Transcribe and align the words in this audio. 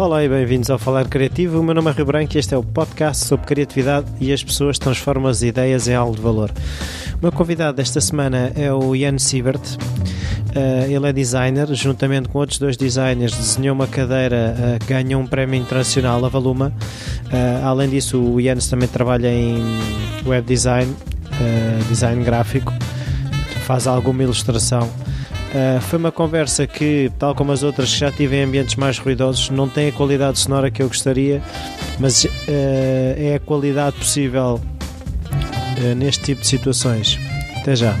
Olá 0.00 0.24
e 0.24 0.28
bem-vindos 0.30 0.70
ao 0.70 0.78
Falar 0.78 1.06
Criativo. 1.06 1.60
O 1.60 1.62
meu 1.62 1.74
nome 1.74 1.90
é 1.90 1.92
Rio 1.92 2.06
Branco 2.06 2.34
e 2.34 2.38
este 2.38 2.54
é 2.54 2.56
o 2.56 2.64
podcast 2.64 3.22
sobre 3.26 3.44
criatividade 3.44 4.06
e 4.18 4.32
as 4.32 4.42
pessoas 4.42 4.78
transformam 4.78 5.28
as 5.28 5.42
ideias 5.42 5.88
em 5.88 5.94
algo 5.94 6.16
de 6.16 6.22
valor. 6.22 6.50
O 7.16 7.18
meu 7.20 7.30
convidado 7.30 7.76
desta 7.76 8.00
semana 8.00 8.50
é 8.56 8.72
o 8.72 8.96
Ian 8.96 9.18
Siebert. 9.18 9.60
Uh, 9.60 10.90
ele 10.90 11.06
é 11.06 11.12
designer, 11.12 11.68
juntamente 11.74 12.30
com 12.30 12.38
outros 12.38 12.58
dois 12.58 12.78
designers, 12.78 13.36
desenhou 13.36 13.74
uma 13.74 13.86
cadeira 13.86 14.56
uh, 14.56 14.78
que 14.82 14.86
ganhou 14.86 15.20
um 15.20 15.26
prémio 15.26 15.60
internacional, 15.60 16.24
a 16.24 16.30
Valuma. 16.30 16.72
Uh, 17.26 17.66
além 17.66 17.90
disso, 17.90 18.18
o 18.18 18.40
Ian 18.40 18.56
também 18.56 18.88
trabalha 18.88 19.28
em 19.28 19.62
web 20.24 20.46
design, 20.46 20.96
design 21.90 22.24
gráfico, 22.24 22.72
faz 23.66 23.86
alguma 23.86 24.22
ilustração. 24.22 24.88
Uh, 25.50 25.80
foi 25.80 25.98
uma 25.98 26.12
conversa 26.12 26.64
que, 26.64 27.10
tal 27.18 27.34
como 27.34 27.50
as 27.50 27.64
outras 27.64 27.92
que 27.92 27.98
já 27.98 28.12
tive 28.12 28.36
em 28.36 28.44
ambientes 28.44 28.76
mais 28.76 28.98
ruidosos, 28.98 29.50
não 29.50 29.68
tem 29.68 29.88
a 29.88 29.92
qualidade 29.92 30.38
sonora 30.38 30.70
que 30.70 30.80
eu 30.80 30.86
gostaria, 30.86 31.42
mas 31.98 32.24
uh, 32.24 32.28
é 33.16 33.34
a 33.34 33.40
qualidade 33.40 33.96
possível 33.96 34.60
uh, 34.60 35.94
neste 35.96 36.22
tipo 36.22 36.42
de 36.42 36.46
situações. 36.46 37.18
Até 37.60 37.74
já. 37.74 37.96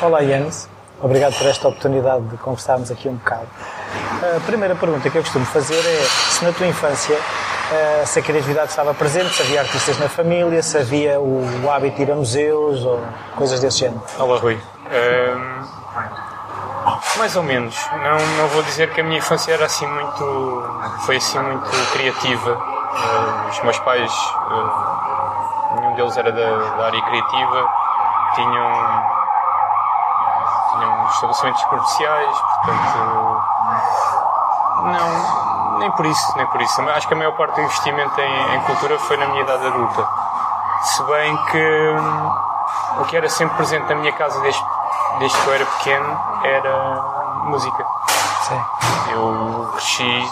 olá, 0.00 0.22
Jens. 0.22 0.68
Obrigado 1.02 1.36
por 1.36 1.46
esta 1.46 1.68
oportunidade 1.68 2.24
de 2.28 2.36
conversarmos 2.36 2.90
aqui 2.90 3.08
um 3.08 3.14
bocado. 3.14 3.48
A 4.36 4.40
primeira 4.46 4.76
pergunta 4.76 5.10
que 5.10 5.18
eu 5.18 5.22
costumo 5.22 5.44
fazer 5.46 5.78
é 5.78 6.02
se 6.30 6.44
na 6.44 6.52
tua 6.52 6.66
infância 6.66 7.16
se 8.06 8.18
a 8.18 8.22
criatividade 8.22 8.70
estava 8.70 8.94
presente, 8.94 9.34
se 9.34 9.42
havia 9.42 9.60
artistas 9.60 9.98
na 9.98 10.08
família, 10.08 10.62
se 10.62 10.76
havia 10.78 11.20
o, 11.20 11.70
hábito 11.70 11.96
de 11.96 12.02
ir 12.02 12.12
a 12.12 12.14
museus 12.14 12.84
ou 12.84 13.02
coisas 13.36 13.60
desse 13.60 13.80
género. 13.80 14.02
Olá, 14.18 14.38
Rui. 14.38 14.54
Uh, 14.54 15.64
mais 17.18 17.34
ou 17.36 17.42
menos. 17.42 17.74
Não, 17.92 18.18
não 18.38 18.48
vou 18.48 18.62
dizer 18.62 18.90
que 18.92 19.00
a 19.00 19.04
minha 19.04 19.18
infância 19.18 19.52
era 19.52 19.66
assim 19.66 19.86
muito. 19.86 20.64
foi 21.06 21.16
assim 21.16 21.38
muito 21.38 21.70
criativa. 21.92 22.52
Uh, 22.52 23.48
os 23.50 23.62
meus 23.62 23.78
pais, 23.80 24.12
nenhum 25.76 25.94
deles 25.94 26.16
era 26.16 26.30
da, 26.30 26.56
da 26.76 26.86
área 26.86 27.02
criativa, 27.02 27.68
tinham 28.34 29.14
tinham 30.72 31.06
estabelecimentos 31.08 31.64
comerciais, 31.64 32.38
portanto 32.38 33.42
não 34.84 35.53
nem 35.78 35.90
por 35.92 36.06
isso, 36.06 36.36
nem 36.36 36.46
por 36.46 36.60
isso. 36.60 36.80
Acho 36.82 37.08
que 37.08 37.14
a 37.14 37.16
maior 37.16 37.32
parte 37.32 37.54
do 37.54 37.62
investimento 37.62 38.20
em, 38.20 38.54
em 38.54 38.60
cultura 38.60 38.98
foi 38.98 39.16
na 39.16 39.26
minha 39.26 39.42
idade 39.42 39.66
adulta. 39.66 40.08
Se 40.82 41.02
bem 41.04 41.36
que 41.46 41.90
hum, 41.98 42.32
o 43.00 43.04
que 43.06 43.16
era 43.16 43.28
sempre 43.28 43.56
presente 43.56 43.88
na 43.88 43.94
minha 43.94 44.12
casa 44.12 44.40
desde, 44.40 44.62
desde 45.18 45.38
que 45.40 45.46
eu 45.46 45.54
era 45.54 45.66
pequeno 45.66 46.20
era 46.44 47.02
música. 47.44 47.86
Sim. 48.42 48.64
Eu 49.12 49.68
cresci 49.72 50.30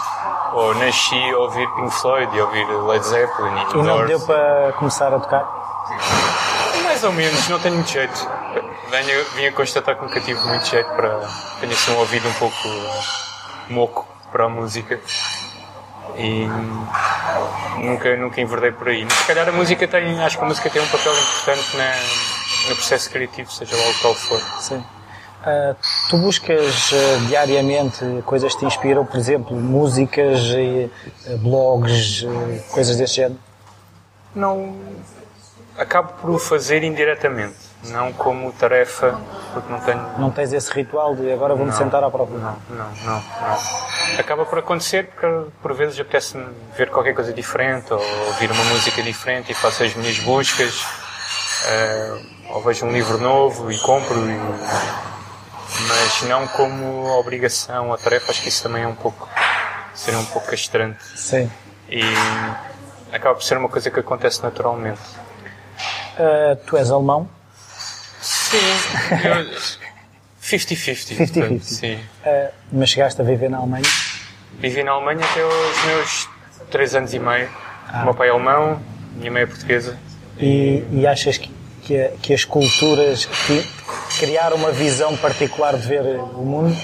ou 0.53 0.75
nasci 0.75 1.33
a 1.33 1.37
ouvir 1.37 1.67
Pink 1.75 1.91
Floyd 1.91 2.35
e 2.35 2.39
a 2.39 2.43
ouvir 2.45 2.65
Led 2.65 3.05
Zeppelin 3.05 3.55
e, 3.55 3.77
e 3.77 3.81
não 3.81 4.05
deu 4.05 4.19
para 4.19 4.73
começar 4.73 5.13
a 5.13 5.19
tocar? 5.19 5.43
Mais 6.83 7.03
ou 7.03 7.11
menos, 7.11 7.49
não 7.49 7.59
tenho 7.59 7.75
muito 7.75 7.89
jeito. 7.89 8.29
Venho, 8.89 9.25
vim 9.33 9.47
a 9.47 9.51
constatar 9.51 9.95
que 9.95 10.03
nunca 10.03 10.19
tive 10.21 10.39
muito 10.47 10.65
jeito 10.67 10.89
para. 10.93 11.27
Tenho 11.59 11.73
assim 11.73 11.91
um 11.91 11.97
ouvido 11.97 12.29
um 12.29 12.33
pouco 12.33 12.55
moco 13.69 14.05
para 14.31 14.45
a 14.45 14.49
música 14.49 14.99
e 16.17 16.47
nunca, 17.83 18.15
nunca 18.15 18.41
enverdei 18.41 18.71
por 18.71 18.87
aí. 18.87 19.03
Mas 19.03 19.13
se 19.13 19.25
calhar 19.25 19.47
a 19.47 19.51
música 19.51 19.87
tem, 19.87 20.19
acho 20.23 20.37
que 20.37 20.43
a 20.43 20.47
música 20.47 20.69
tem 20.69 20.81
um 20.81 20.87
papel 20.87 21.13
importante 21.13 21.77
na, 21.77 22.69
no 22.69 22.75
processo 22.75 23.09
criativo, 23.09 23.51
seja 23.51 23.75
lá 23.75 23.89
o 23.89 23.93
qual 24.01 24.15
for. 24.15 24.39
Sim. 24.61 24.83
Uh, 25.43 25.75
tu 26.09 26.17
buscas 26.17 26.91
uh, 26.93 27.25
diariamente 27.27 27.99
coisas 28.25 28.53
que 28.53 28.59
te 28.59 28.65
inspiram, 28.65 29.05
por 29.05 29.17
exemplo, 29.17 29.57
músicas, 29.57 30.39
uh, 30.39 31.37
blogs, 31.39 32.25
coisas 32.71 32.95
desse 32.95 33.15
género? 33.15 33.39
Não. 34.35 34.75
Acabo 35.77 36.13
por 36.21 36.29
o 36.29 36.39
fazer 36.39 36.83
indiretamente 36.83 37.73
não 37.89 38.13
como 38.13 38.51
tarefa, 38.53 39.19
porque 39.53 39.71
não 39.71 39.79
tenho. 39.79 40.01
Não 40.17 40.31
tens 40.31 40.53
esse 40.53 40.71
ritual 40.71 41.15
de 41.15 41.31
agora 41.31 41.55
vou-me 41.55 41.73
sentar 41.73 42.03
à 42.03 42.09
própria? 42.09 42.37
Não, 42.37 42.57
não, 42.69 42.91
não, 43.03 43.23
não. 43.41 44.19
Acaba 44.19 44.45
por 44.45 44.59
acontecer 44.59 45.07
porque 45.07 45.51
por 45.61 45.73
vezes 45.73 45.99
apetece-me 45.99 46.45
ver 46.77 46.89
qualquer 46.89 47.13
coisa 47.13 47.33
diferente 47.33 47.91
ou 47.93 47.99
ouvir 48.27 48.51
uma 48.51 48.63
música 48.65 49.01
diferente 49.01 49.51
e 49.51 49.55
faço 49.55 49.83
as 49.83 49.93
minhas 49.95 50.19
buscas, 50.19 50.81
uh, 50.81 52.53
ou 52.53 52.61
vejo 52.61 52.85
um 52.85 52.91
livro 52.91 53.17
novo 53.17 53.71
e 53.71 53.77
compro, 53.79 54.17
e... 54.17 54.39
mas 55.87 56.23
não 56.29 56.47
como 56.47 57.07
obrigação 57.19 57.89
ou 57.89 57.97
tarefa, 57.97 58.31
acho 58.31 58.41
que 58.41 58.49
isso 58.49 58.63
também 58.63 58.83
é 58.83 58.87
um 58.87 58.95
pouco. 58.95 59.27
seria 59.93 60.19
um 60.19 60.25
pouco 60.25 60.47
castrante. 60.47 61.03
Sim. 61.17 61.51
E 61.89 62.01
acaba 63.13 63.35
por 63.35 63.43
ser 63.43 63.57
uma 63.57 63.69
coisa 63.69 63.91
que 63.91 63.99
acontece 63.99 64.41
naturalmente. 64.41 64.99
Uh, 66.17 66.55
tu 66.65 66.75
és 66.75 66.89
alemão? 66.89 67.29
Sim, 68.21 68.57
50-50. 70.41 71.17
50-50. 71.17 71.61
Sim. 71.61 71.95
Uh, 71.95 72.51
mas 72.71 72.89
chegaste 72.89 73.21
a 73.21 73.23
viver 73.23 73.49
na 73.49 73.57
Alemanha? 73.57 73.85
Vivi 74.59 74.83
na 74.83 74.91
Alemanha 74.91 75.23
até 75.23 75.45
os 75.45 75.85
meus 75.85 76.29
3 76.71 76.95
anos 76.95 77.13
e 77.13 77.19
meio. 77.19 77.49
Ah. 77.87 78.01
O 78.01 78.05
meu 78.05 78.13
pai 78.13 78.29
é 78.29 78.31
alemão, 78.31 78.81
minha 79.15 79.31
mãe 79.31 79.43
é 79.43 79.45
portuguesa. 79.45 79.97
E, 80.39 80.83
e 80.91 81.05
achas 81.05 81.37
que, 81.37 81.51
que, 81.83 82.09
que, 82.21 82.33
as 82.33 82.43
culturas 82.43 83.27
criaram 84.19 84.57
uma 84.57 84.71
visão 84.71 85.15
particular 85.17 85.77
de 85.77 85.87
ver 85.87 86.01
o 86.01 86.43
mundo? 86.43 86.75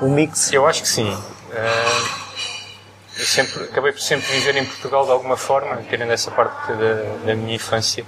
O 0.00 0.08
mix? 0.08 0.52
Eu 0.52 0.66
acho 0.66 0.82
que 0.82 0.88
sim. 0.88 1.10
Uh, 1.10 2.23
eu 3.18 3.24
sempre, 3.24 3.64
acabei 3.64 3.92
por 3.92 4.00
sempre 4.00 4.30
viver 4.32 4.56
em 4.56 4.64
Portugal 4.64 5.04
de 5.04 5.12
alguma 5.12 5.36
forma, 5.36 5.82
tirando 5.88 6.10
essa 6.10 6.30
parte 6.30 6.72
da, 6.72 7.26
da 7.26 7.34
minha 7.34 7.54
infância. 7.54 8.04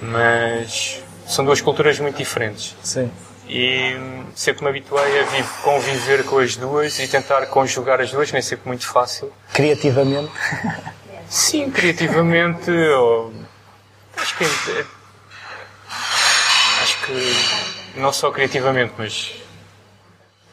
Mas 0.00 1.02
são 1.26 1.44
duas 1.44 1.60
culturas 1.60 1.98
muito 1.98 2.16
diferentes. 2.16 2.74
Sim. 2.82 3.10
E 3.46 3.96
sempre 4.34 4.62
me 4.62 4.70
habituei 4.70 5.20
a 5.20 5.24
viver, 5.24 5.48
conviver 5.62 6.24
com 6.24 6.38
as 6.38 6.56
duas 6.56 6.98
e 7.00 7.08
tentar 7.08 7.46
conjugar 7.46 8.00
as 8.00 8.10
duas, 8.10 8.30
nem 8.32 8.40
sempre 8.40 8.68
muito 8.68 8.86
fácil. 8.86 9.32
Criativamente? 9.52 10.30
Sim, 11.28 11.70
criativamente. 11.70 12.70
Ou, 12.70 13.32
acho 14.16 14.38
que. 14.38 14.44
É, 14.44 14.84
acho 16.82 17.06
que. 17.06 17.98
Não 17.98 18.12
só 18.12 18.30
criativamente, 18.30 18.94
mas. 18.96 19.32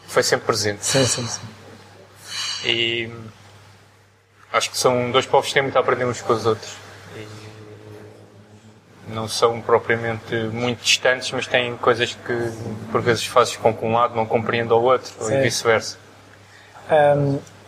Foi 0.08 0.24
sempre 0.24 0.48
presente. 0.48 0.86
Sim, 0.86 1.06
sim, 1.06 1.28
sim. 1.28 1.42
E. 2.66 3.12
Acho 4.58 4.72
que 4.72 4.78
são 4.78 5.12
dois 5.12 5.26
povos 5.26 5.48
que 5.48 5.54
têm 5.54 5.64
muito 5.64 5.78
a 5.78 5.82
aprender 5.82 6.06
uns 6.06 6.22
com 6.22 6.34
os 6.34 6.46
outros 6.46 6.76
não 9.10 9.28
são 9.28 9.62
propriamente 9.62 10.36
muito 10.52 10.84
distantes, 10.84 11.32
mas 11.32 11.48
têm 11.48 11.78
coisas 11.78 12.14
que 12.14 12.52
por 12.92 13.02
vezes 13.02 13.26
fazes 13.26 13.56
com 13.56 13.74
que 13.74 13.86
um 13.86 13.94
lado 13.94 14.16
não 14.16 14.26
compreenda 14.26 14.76
o 14.76 14.84
outro, 14.84 15.12
ou 15.20 15.32
e 15.32 15.42
vice-versa. 15.42 15.98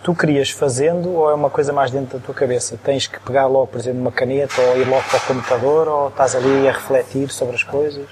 Tu 0.01 0.15
querias 0.15 0.49
fazendo 0.49 1.09
ou 1.09 1.29
é 1.29 1.33
uma 1.33 1.49
coisa 1.49 1.73
mais 1.73 1.91
dentro 1.91 2.17
da 2.17 2.25
tua 2.25 2.33
cabeça? 2.33 2.79
Tens 2.81 3.05
que 3.05 3.19
pegar 3.19 3.47
logo, 3.47 3.67
por 3.67 3.79
exemplo, 3.79 3.99
uma 3.99 4.11
caneta 4.11 4.61
ou 4.61 4.77
ir 4.79 4.87
logo 4.87 5.03
para 5.03 5.17
o 5.17 5.21
computador 5.21 5.87
ou 5.89 6.07
estás 6.07 6.35
ali 6.35 6.69
a 6.69 6.71
refletir 6.71 7.29
sobre 7.29 7.55
as 7.55 7.63
coisas? 7.63 8.07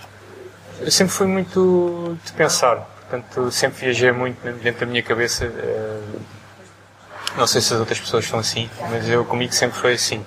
Eu 0.82 0.92
sempre 0.92 1.14
fui 1.14 1.28
muito 1.28 2.18
de 2.26 2.34
pensar, 2.34 2.76
portanto 2.76 3.50
sempre 3.52 3.86
viajei 3.86 4.12
muito 4.12 4.38
dentro 4.62 4.82
da 4.82 4.86
minha 4.86 5.02
cabeça. 5.02 5.50
Eh, 7.38 7.40
não 7.40 7.48
sei 7.48 7.62
se 7.62 7.74
as 7.74 7.80
outras 7.80 8.00
pessoas 8.00 8.26
são 8.26 8.40
assim, 8.40 8.70
mas 8.90 9.08
eu 9.08 9.24
comigo 9.24 9.54
sempre 9.54 9.78
foi 9.78 9.94
assim. 9.94 10.26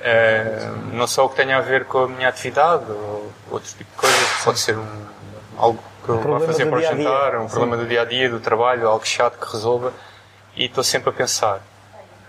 Uh, 0.00 0.94
não 0.94 1.08
só 1.08 1.26
o 1.26 1.28
que 1.28 1.34
tenha 1.34 1.58
a 1.58 1.60
ver 1.60 1.84
com 1.84 2.04
a 2.04 2.08
minha 2.08 2.28
atividade 2.28 2.84
ou 2.88 3.32
outro 3.50 3.68
tipo 3.68 3.90
de 3.90 3.96
coisa, 3.96 4.16
pode 4.44 4.60
ser 4.60 4.78
um, 4.78 5.06
algo 5.56 5.82
que 6.04 6.08
eu 6.10 6.20
vá 6.20 6.38
fazer 6.46 6.66
para 6.66 6.78
o 6.78 6.82
jantar, 6.82 7.36
um 7.36 7.48
Sim. 7.48 7.54
problema 7.54 7.76
do 7.76 7.86
dia 7.86 8.02
a 8.02 8.04
dia, 8.04 8.30
do 8.30 8.38
trabalho, 8.38 8.86
algo 8.86 9.04
chato 9.04 9.36
que 9.44 9.52
resolva, 9.52 9.92
e 10.54 10.66
estou 10.66 10.84
sempre 10.84 11.10
a 11.10 11.12
pensar. 11.12 11.60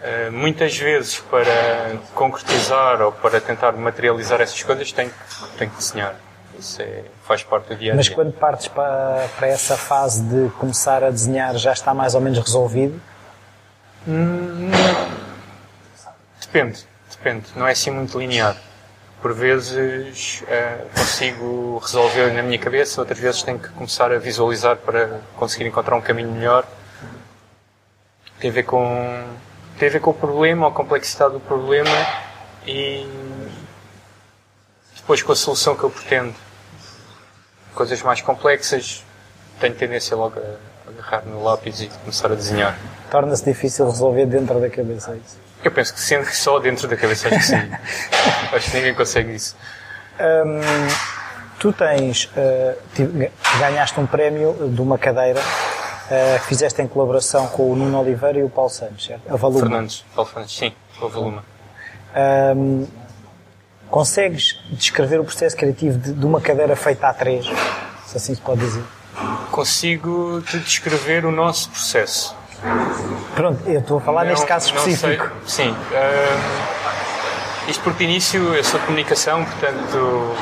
Uh, 0.02 0.32
muitas 0.32 0.76
vezes, 0.78 1.20
para 1.20 1.98
concretizar 2.16 3.02
ou 3.02 3.12
para 3.12 3.40
tentar 3.40 3.74
materializar 3.74 4.42
essas 4.42 4.64
coisas, 4.64 4.92
tenho, 4.92 5.12
tenho 5.58 5.70
que 5.70 5.78
desenhar. 5.78 6.16
Isso 6.58 6.82
é, 6.82 7.04
faz 7.24 7.44
parte 7.44 7.68
do 7.68 7.76
dia 7.76 7.92
a 7.92 7.96
dia. 7.96 7.96
Mas 7.96 8.10
quando 8.10 8.34
partes 8.34 8.68
para, 8.68 9.28
para 9.38 9.48
essa 9.48 9.78
fase 9.78 10.24
de 10.24 10.50
começar 10.58 11.04
a 11.04 11.12
desenhar, 11.12 11.56
já 11.56 11.72
está 11.72 11.94
mais 11.94 12.16
ou 12.16 12.22
menos 12.22 12.40
resolvido? 12.40 13.00
Depende 16.42 16.90
depende, 17.20 17.48
não 17.56 17.68
é 17.68 17.72
assim 17.72 17.92
muito 17.92 18.18
linear. 18.18 18.56
Por 19.22 19.34
vezes 19.34 20.42
uh, 20.44 20.90
consigo 20.98 21.78
resolver 21.80 22.34
na 22.34 22.42
minha 22.42 22.58
cabeça, 22.58 23.02
outras 23.02 23.20
vezes 23.20 23.44
tenho 23.44 23.60
que 23.60 23.68
começar 23.70 24.12
a 24.12 24.18
visualizar 24.18 24.78
para 24.78 25.20
conseguir 25.36 25.66
encontrar 25.68 25.96
um 25.96 26.02
caminho 26.02 26.32
melhor. 26.32 26.66
Tem 28.40 28.50
a 28.50 28.54
ver 28.54 28.64
com, 28.64 29.28
tem 29.78 29.90
a 29.90 29.92
ver 29.92 30.00
com 30.00 30.12
o 30.12 30.14
problema, 30.14 30.70
a 30.70 30.72
complexidade 30.72 31.34
do 31.34 31.40
problema 31.42 31.90
e 32.66 33.06
depois 34.96 35.22
com 35.22 35.34
a 35.34 35.36
solução 35.36 35.76
que 35.76 35.84
eu 35.84 35.90
pretendo. 35.90 36.34
coisas 37.76 38.02
mais 38.02 38.22
complexas, 38.22 39.04
tenho 39.60 39.76
tendência 39.76 40.16
logo 40.16 40.40
a 40.40 40.90
agarrar 40.90 41.26
no 41.26 41.44
lápis 41.44 41.82
e 41.82 41.88
começar 41.88 42.32
a 42.32 42.36
desenhar. 42.36 42.80
Torna-se 43.10 43.44
difícil 43.44 43.86
resolver 43.86 44.26
dentro 44.26 44.60
da 44.60 44.70
cabeça 44.70 45.12
é 45.12 45.16
isso? 45.16 45.38
Eu 45.64 45.72
penso 45.72 45.94
que 45.94 46.00
sendo 46.00 46.26
só 46.28 46.60
dentro 46.60 46.88
da 46.88 46.96
cabeça, 46.96 47.28
acho 47.28 47.38
que 47.38 47.44
sim. 47.44 47.56
acho 48.54 48.72
que 48.72 48.78
ninguém 48.78 48.94
consegue 48.94 49.36
isso. 49.36 49.56
Hum, 50.20 50.60
tu 51.60 51.74
tens, 51.74 52.26
uh, 52.26 52.78
ganhaste 53.60 54.00
um 54.00 54.06
prémio 54.06 54.70
de 54.74 54.82
uma 54.82 54.98
cadeira 54.98 55.40
uh, 55.40 56.40
que 56.40 56.46
fizeste 56.46 56.82
em 56.82 56.88
colaboração 56.88 57.48
com 57.48 57.72
o 57.72 57.76
Nuno 57.76 58.00
Oliveira 58.00 58.40
e 58.40 58.44
o 58.44 58.50
Paulo 58.50 58.70
Santos, 58.70 59.06
certo? 59.06 59.32
A 59.32 59.36
Valuma. 59.36 59.60
Fernandes, 59.62 60.06
Paulo 60.16 60.30
Fernandes, 60.30 60.58
sim, 60.58 60.74
a 61.02 61.08
Valuma. 61.08 61.44
Um, 62.56 62.88
consegues 63.90 64.60
descrever 64.72 65.20
o 65.20 65.26
processo 65.26 65.56
criativo 65.58 65.98
de, 65.98 66.14
de, 66.14 66.26
uma 66.26 66.40
cadeira 66.40 66.76
feita 66.76 67.08
a 67.08 67.14
três, 67.14 67.46
se 68.08 68.18
assim 68.18 68.34
se 68.34 68.42
pode 68.42 68.62
dizer? 68.62 68.84
Consigo 69.52 70.42
te 70.42 70.58
descrever 70.60 71.26
o 71.26 71.32
nosso 71.32 71.70
processo. 71.70 72.39
Pronto, 73.36 73.70
eu 73.70 73.80
estou 73.80 73.98
a 73.98 74.02
falar 74.02 74.24
não, 74.24 74.32
neste 74.32 74.46
caso 74.46 74.68
específico. 74.68 75.30
Sim. 75.46 75.72
Uh, 75.72 77.70
isto 77.70 77.84
porque 77.84 78.04
início 78.04 78.54
eu 78.54 78.64
sou 78.64 78.80
de 78.80 78.86
comunicação, 78.86 79.46
portanto 79.46 80.36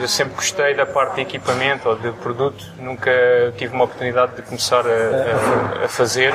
eu 0.00 0.08
sempre 0.08 0.34
gostei 0.34 0.74
da 0.74 0.84
parte 0.84 1.16
de 1.16 1.20
equipamento 1.22 1.88
ou 1.88 1.96
de 1.96 2.10
produto, 2.12 2.64
nunca 2.78 3.10
tive 3.56 3.74
uma 3.74 3.84
oportunidade 3.84 4.36
de 4.36 4.42
começar 4.42 4.84
a, 4.86 5.82
a, 5.82 5.84
a 5.84 5.88
fazer 5.88 6.34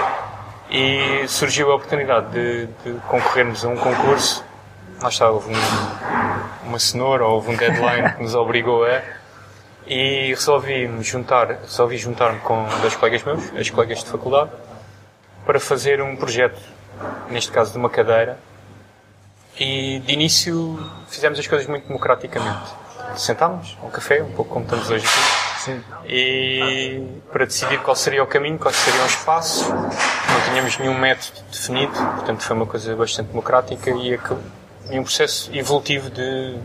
e 0.70 1.28
surgiu 1.28 1.72
a 1.72 1.76
oportunidade 1.76 2.32
de, 2.32 2.68
de, 2.68 3.00
concorrermos 3.08 3.64
a 3.64 3.70
um 3.70 3.78
concurso. 3.78 4.44
Lá 5.02 5.10
está, 5.10 5.30
houve 5.30 5.54
um, 5.54 6.68
uma 6.68 6.80
cenoura, 6.80 7.26
houve 7.26 7.52
um 7.52 7.56
deadline 7.56 8.14
que 8.14 8.24
nos 8.24 8.36
obrigou 8.36 8.86
a. 8.86 9.02
E 9.86 10.30
resolvi 10.30 10.90
juntar, 11.02 11.60
resolvi 11.62 11.98
juntar-me 11.98 12.40
com 12.40 12.66
dois 12.82 12.96
colegas 12.96 13.24
meus, 13.24 13.56
as 13.56 13.70
colegas 13.70 14.04
de 14.04 14.10
faculdade, 14.10 14.50
para 15.48 15.62
fazer 15.62 16.02
um 16.02 16.14
projeto, 16.18 16.60
neste 17.30 17.52
caso 17.52 17.72
de 17.72 17.78
uma 17.78 17.90
cadeira. 17.90 18.38
E 19.58 20.00
de 20.02 20.14
início 20.14 20.78
fizemos 21.08 21.40
as 21.40 21.48
coisas 21.48 21.66
muito 21.66 21.88
democraticamente. 21.88 22.70
Sentámos, 23.16 23.78
um 23.82 23.90
café, 23.90 24.22
um 24.22 24.32
pouco 24.34 24.54
como 24.54 24.66
estamos 24.66 24.90
hoje 24.92 25.06
aqui. 25.06 25.48
Sim. 25.64 25.84
E 26.06 27.02
para 27.32 27.46
decidir 27.46 27.82
qual 27.82 27.96
seria 27.96 28.22
o 28.22 28.28
caminho, 28.28 28.60
qual 28.60 28.74
seria 28.74 29.02
o 29.02 29.06
espaço. 29.06 29.74
Não 29.74 30.42
tínhamos 30.50 30.78
nenhum 30.78 30.98
método 30.98 31.40
definido, 31.50 31.94
portanto 31.94 32.44
foi 32.44 32.56
uma 32.56 32.66
coisa 32.66 32.96
bastante 32.96 33.30
democrática 33.30 33.90
e, 33.90 34.20
e 34.92 35.00
um 35.00 35.04
processo 35.04 35.50
evolutivo 35.56 36.10
de 36.10 36.58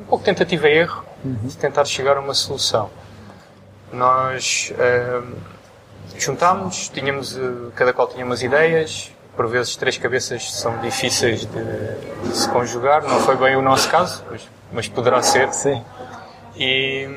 um 0.00 0.04
pouco 0.04 0.24
tentativa 0.24 0.68
e 0.68 0.78
erro 0.78 1.04
uhum. 1.24 1.38
de 1.44 1.56
tentar 1.56 1.84
chegar 1.84 2.16
a 2.16 2.20
uma 2.20 2.34
solução. 2.34 2.90
Nós 3.92 4.72
uh, 4.72 5.36
juntámos, 6.18 6.88
tínhamos, 6.88 7.36
uh, 7.36 7.72
cada 7.74 7.92
qual 7.92 8.08
tinha 8.08 8.24
umas 8.24 8.42
ideias, 8.42 9.10
por 9.36 9.48
vezes 9.48 9.76
três 9.76 9.98
cabeças 9.98 10.52
são 10.52 10.78
difíceis 10.78 11.40
de, 11.40 12.28
de 12.28 12.36
se 12.36 12.48
conjugar, 12.48 13.02
não 13.02 13.20
foi 13.20 13.36
bem 13.36 13.56
o 13.56 13.62
nosso 13.62 13.88
caso, 13.90 14.24
mas, 14.30 14.48
mas 14.72 14.88
poderá 14.88 15.22
ser. 15.22 15.52
Sim. 15.52 15.84
E 16.56 17.08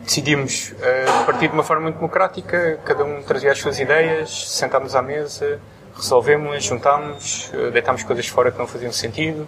decidimos 0.00 0.72
uh, 0.72 1.24
partir 1.26 1.48
de 1.48 1.54
uma 1.54 1.62
forma 1.62 1.82
muito 1.82 1.96
democrática, 1.96 2.80
cada 2.84 3.04
um 3.04 3.22
trazia 3.22 3.52
as 3.52 3.58
suas 3.58 3.78
ideias, 3.78 4.48
sentámos 4.50 4.94
à 4.94 5.02
mesa, 5.02 5.60
resolvemos, 5.94 6.64
juntámos, 6.64 7.50
uh, 7.52 7.70
deitámos 7.70 8.02
coisas 8.02 8.26
fora 8.26 8.50
que 8.50 8.58
não 8.58 8.66
faziam 8.66 8.92
sentido, 8.92 9.46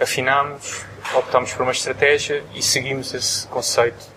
afinámos, 0.00 0.84
optámos 1.14 1.52
por 1.52 1.62
uma 1.62 1.72
estratégia 1.72 2.42
e 2.54 2.62
seguimos 2.62 3.14
esse 3.14 3.46
conceito, 3.46 4.15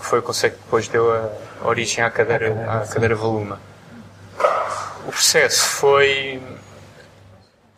foi 0.00 0.18
o 0.18 0.22
conceito 0.22 0.54
que 0.54 0.62
depois 0.62 0.88
deu 0.88 1.12
a, 1.12 1.66
origem 1.66 2.04
à 2.04 2.10
cadeira, 2.10 2.82
à 2.82 2.86
cadeira 2.86 3.14
Voluma. 3.14 3.60
O 5.06 5.10
processo 5.10 5.64
foi, 5.66 6.42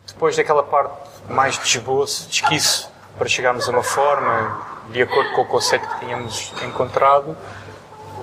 depois 0.07 0.35
daquela 0.35 0.63
parte 0.63 1.09
mais 1.29 1.57
de 1.59 1.65
esboço, 1.65 2.27
de 2.27 2.35
esquiço, 2.35 2.91
para 3.17 3.27
chegarmos 3.27 3.67
a 3.67 3.71
uma 3.71 3.83
forma, 3.83 4.65
de 4.91 5.01
acordo 5.01 5.31
com 5.31 5.41
o 5.41 5.45
conceito 5.45 5.87
que 5.87 5.99
tínhamos 5.99 6.53
encontrado, 6.63 7.37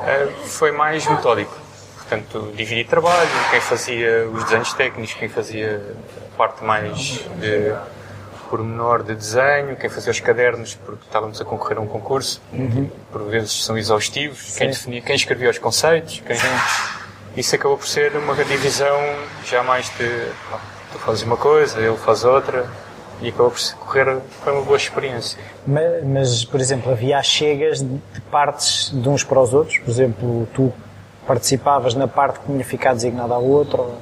eh, 0.04 0.28
foi 0.46 0.72
mais 0.72 1.06
metódico. 1.06 1.54
Portanto, 1.96 2.52
dividir 2.54 2.86
trabalho, 2.86 3.28
quem 3.50 3.60
fazia 3.60 4.28
os 4.28 4.44
desenhos 4.44 4.72
técnicos, 4.74 5.14
quem 5.14 5.28
fazia 5.28 5.96
a 6.32 6.36
parte 6.36 6.62
mais 6.64 6.96
de 7.38 7.74
pormenor 8.48 9.02
de 9.02 9.14
desenho, 9.14 9.76
quem 9.76 9.90
fazia 9.90 10.10
os 10.10 10.20
cadernos, 10.20 10.74
porque 10.74 11.04
estávamos 11.04 11.40
a 11.40 11.44
concorrer 11.44 11.78
a 11.78 11.80
um 11.80 11.86
concurso, 11.86 12.40
uhum. 12.52 12.90
por 13.10 13.22
vezes 13.24 13.64
são 13.64 13.76
exaustivos, 13.76 14.52
Sim. 14.52 14.58
quem 14.58 14.68
definia, 14.68 15.02
quem 15.02 15.16
escrevia 15.16 15.50
os 15.50 15.58
conceitos, 15.58 16.22
quem... 16.26 16.36
Isso 17.36 17.54
acabou 17.54 17.76
por 17.76 17.86
ser 17.86 18.16
uma 18.16 18.34
divisão 18.34 18.96
já 19.44 19.62
mais 19.62 19.90
de 19.98 20.32
tu 20.90 20.98
fazes 20.98 21.22
uma 21.22 21.36
coisa, 21.36 21.78
ele 21.78 21.96
faz 21.98 22.24
outra, 22.24 22.66
e 23.20 23.28
acabou 23.28 23.50
por 23.50 23.74
correr, 23.74 24.18
foi 24.42 24.52
uma 24.52 24.62
boa 24.62 24.76
experiência. 24.76 25.38
Mas, 25.66 26.04
mas, 26.04 26.44
por 26.44 26.60
exemplo, 26.60 26.90
havia 26.90 27.22
chegas 27.22 27.80
de 27.80 28.20
partes 28.30 28.90
de 28.90 29.08
uns 29.08 29.24
para 29.24 29.40
os 29.40 29.52
outros? 29.54 29.78
Por 29.78 29.90
exemplo, 29.90 30.48
tu 30.54 30.72
participavas 31.26 31.94
na 31.94 32.06
parte 32.06 32.40
que 32.40 32.46
tinha 32.46 32.64
ficado 32.64 32.96
designada 32.96 33.34
ao 33.34 33.44
outro? 33.44 33.94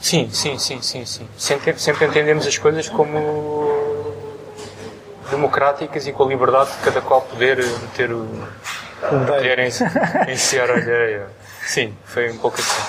Sim, 0.00 0.28
sim, 0.32 0.58
sim, 0.58 0.82
sim, 0.82 1.04
sim. 1.04 1.28
Sempre, 1.38 1.78
sempre 1.78 2.06
entendemos 2.06 2.46
as 2.46 2.58
coisas 2.58 2.88
como 2.88 3.61
democráticas 5.32 6.06
e 6.06 6.12
com 6.12 6.24
a 6.24 6.26
liberdade 6.28 6.70
de 6.72 6.78
cada 6.78 7.00
qual 7.00 7.22
poder 7.22 7.56
meter 7.56 8.12
o, 8.12 8.28
poder 9.00 9.58
iniciar 10.28 10.70
a 10.70 10.78
ideia. 10.78 11.26
Sim, 11.66 11.96
foi 12.04 12.30
um 12.30 12.38
pouco 12.38 12.60
assim. 12.60 12.82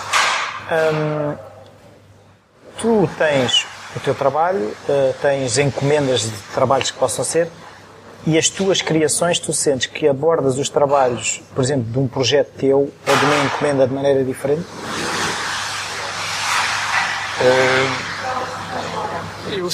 Hum, 0.72 1.36
tu 2.78 3.10
tens 3.18 3.66
o 3.96 4.00
teu 4.00 4.14
trabalho, 4.14 4.60
uh, 4.60 5.16
tens 5.22 5.58
encomendas 5.58 6.22
de 6.22 6.38
trabalhos 6.54 6.92
que 6.92 6.98
possam 6.98 7.24
ser, 7.24 7.50
e 8.26 8.38
as 8.38 8.50
tuas 8.50 8.82
criações, 8.82 9.38
tu 9.40 9.52
sentes 9.52 9.88
que 9.88 10.08
abordas 10.08 10.58
os 10.58 10.70
trabalhos, 10.70 11.42
por 11.54 11.64
exemplo, 11.64 11.92
de 11.92 12.00
um 12.00 12.08
projeto 12.08 12.52
teu 12.58 12.80
ou 12.80 13.18
de 13.18 13.26
uma 13.26 13.46
encomenda 13.46 13.88
de 13.88 13.94
maneira 13.94 14.24
diferente? 14.24 14.66
Uh, 17.42 18.14
eu, 19.52 19.70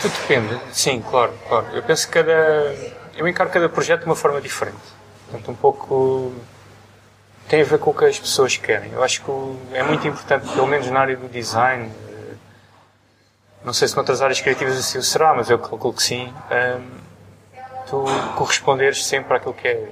tudo 0.00 0.12
depende, 0.12 0.60
sim, 0.72 1.02
claro, 1.02 1.32
claro. 1.48 1.66
Eu 1.72 1.82
penso 1.82 2.06
que 2.06 2.14
cada. 2.14 2.74
Eu 3.16 3.28
encaro 3.28 3.50
cada 3.50 3.68
projeto 3.68 4.00
de 4.00 4.06
uma 4.06 4.16
forma 4.16 4.40
diferente. 4.40 4.78
Portanto, 5.26 5.50
um 5.50 5.54
pouco. 5.54 6.32
tem 7.48 7.60
a 7.60 7.64
ver 7.64 7.78
com 7.78 7.90
o 7.90 7.94
que 7.94 8.04
as 8.04 8.18
pessoas 8.18 8.56
querem. 8.56 8.92
Eu 8.92 9.02
acho 9.02 9.22
que 9.22 9.30
é 9.72 9.82
muito 9.82 10.06
importante, 10.08 10.50
pelo 10.52 10.66
menos 10.66 10.88
na 10.90 11.00
área 11.00 11.16
do 11.16 11.28
design, 11.28 11.90
não 13.64 13.72
sei 13.72 13.88
se 13.88 13.96
noutras 13.96 14.22
áreas 14.22 14.40
criativas 14.40 14.78
assim 14.78 14.98
o 14.98 15.02
será, 15.02 15.34
mas 15.34 15.50
eu 15.50 15.58
calculo 15.58 15.92
que 15.92 16.02
sim, 16.02 16.32
um, 16.50 17.00
tu 17.86 18.04
corresponderes 18.36 19.04
sempre 19.04 19.36
àquilo 19.36 19.52
que 19.52 19.68
é, 19.68 19.88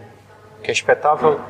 que 0.62 0.71
é 0.71 0.73
expectável, 0.73 1.41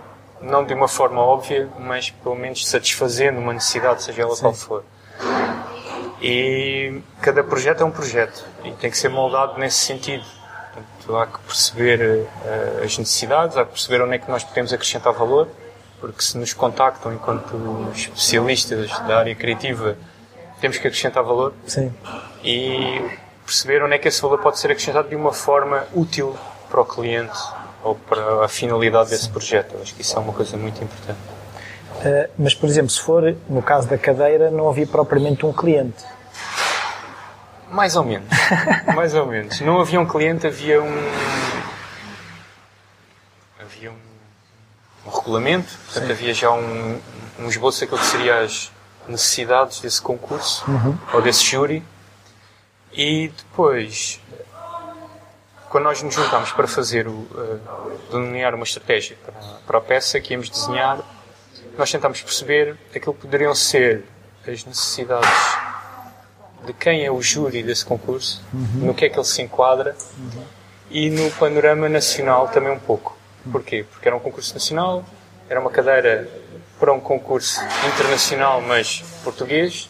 não 0.40 0.64
de 0.64 0.74
uma 0.74 0.88
forma 0.88 1.20
óbvia, 1.20 1.68
mas 1.78 2.10
pelo 2.10 2.34
menos 2.34 2.66
satisfazendo 2.66 3.38
uma 3.38 3.52
necessidade, 3.52 4.02
seja 4.02 4.22
ela 4.22 4.34
sim. 4.34 4.42
qual 4.42 4.54
for. 4.54 4.84
E 6.20 7.00
cada 7.20 7.44
projeto 7.44 7.82
é 7.82 7.84
um 7.84 7.90
projeto 7.90 8.44
e 8.64 8.72
tem 8.72 8.90
que 8.90 8.98
ser 8.98 9.08
moldado 9.08 9.58
nesse 9.58 9.78
sentido. 9.78 10.24
Portanto, 10.74 11.16
há 11.16 11.26
que 11.26 11.38
perceber 11.40 12.00
uh, 12.00 12.84
as 12.84 12.98
necessidades, 12.98 13.56
há 13.56 13.64
que 13.64 13.72
perceber 13.72 14.02
onde 14.02 14.14
é 14.14 14.18
que 14.18 14.30
nós 14.30 14.42
podemos 14.42 14.72
acrescentar 14.72 15.12
valor, 15.12 15.48
porque 16.00 16.22
se 16.22 16.36
nos 16.36 16.52
contactam 16.52 17.12
enquanto 17.12 17.56
especialistas 17.94 18.90
da 19.00 19.18
área 19.18 19.34
criativa 19.34 19.96
temos 20.60 20.76
que 20.78 20.86
acrescentar 20.86 21.22
valor 21.22 21.54
Sim. 21.66 21.92
e 22.42 23.00
perceber 23.44 23.82
onde 23.82 23.94
é 23.94 23.98
que 23.98 24.08
esse 24.08 24.20
valor 24.20 24.38
pode 24.38 24.58
ser 24.58 24.70
acrescentado 24.70 25.08
de 25.08 25.16
uma 25.16 25.32
forma 25.32 25.86
útil 25.94 26.36
para 26.68 26.80
o 26.80 26.84
cliente 26.84 27.38
ou 27.82 27.94
para 27.94 28.44
a 28.44 28.48
finalidade 28.48 29.10
desse 29.10 29.28
projeto. 29.28 29.74
Eu 29.74 29.82
acho 29.82 29.94
que 29.94 30.02
isso 30.02 30.16
é 30.16 30.20
uma 30.20 30.32
coisa 30.32 30.56
muito 30.56 30.82
importante. 30.82 31.37
Uh, 31.98 32.30
mas, 32.38 32.54
por 32.54 32.68
exemplo, 32.68 32.90
se 32.90 33.00
for 33.00 33.36
no 33.48 33.62
caso 33.62 33.88
da 33.88 33.98
cadeira, 33.98 34.50
não 34.50 34.68
havia 34.68 34.86
propriamente 34.86 35.44
um 35.44 35.52
cliente. 35.52 36.04
Mais 37.70 37.96
ou 37.96 38.04
menos. 38.04 38.28
Mais 38.94 39.14
ou 39.14 39.26
menos. 39.26 39.60
Não 39.60 39.80
havia 39.80 40.00
um 40.00 40.06
cliente, 40.06 40.46
havia 40.46 40.82
um. 40.82 40.96
Havia 43.60 43.90
um, 43.90 43.96
um 45.06 45.10
regulamento, 45.10 45.68
portanto, 45.84 46.06
Sim. 46.06 46.12
havia 46.12 46.34
já 46.34 46.50
um, 46.50 47.00
um 47.40 47.48
esboço 47.48 47.80
daquilo 47.80 48.00
que 48.00 48.06
seria 48.06 48.40
as, 48.40 48.70
necessidades 49.08 49.80
desse 49.80 50.00
concurso 50.00 50.64
uhum. 50.70 50.96
ou 51.12 51.22
desse 51.22 51.44
júri 51.44 51.82
e 52.92 53.28
depois 53.28 54.20
quando 55.68 55.84
nós 55.84 56.02
nos 56.02 56.14
juntámos 56.14 56.52
para 56.52 56.66
fazer 56.66 57.06
o 57.06 57.12
uh, 57.12 57.98
delinear 58.10 58.54
uma 58.54 58.64
estratégia 58.64 59.16
para, 59.24 59.34
para 59.66 59.78
a 59.78 59.80
peça 59.80 60.20
que 60.20 60.32
íamos 60.32 60.48
desenhar 60.48 60.98
nós 61.78 61.90
tentámos 61.90 62.20
perceber 62.20 62.76
aquilo 62.94 63.14
que 63.14 63.20
poderiam 63.22 63.54
ser 63.54 64.04
as 64.46 64.64
necessidades 64.64 65.30
de 66.66 66.72
quem 66.72 67.04
é 67.04 67.10
o 67.10 67.22
júri 67.22 67.62
desse 67.62 67.84
concurso, 67.84 68.42
uhum. 68.52 68.86
no 68.86 68.94
que 68.94 69.04
é 69.04 69.08
que 69.08 69.16
ele 69.16 69.24
se 69.24 69.40
enquadra 69.40 69.96
uhum. 70.18 70.42
e 70.90 71.08
no 71.08 71.30
panorama 71.32 71.88
nacional 71.88 72.48
também 72.48 72.72
um 72.72 72.78
pouco. 72.78 73.16
Porquê? 73.50 73.86
Porque 73.90 74.08
era 74.08 74.16
um 74.16 74.20
concurso 74.20 74.52
nacional, 74.52 75.04
era 75.48 75.60
uma 75.60 75.70
cadeira 75.70 76.28
para 76.78 76.92
um 76.92 77.00
concurso 77.00 77.60
internacional, 77.86 78.60
mas 78.60 79.02
português. 79.22 79.88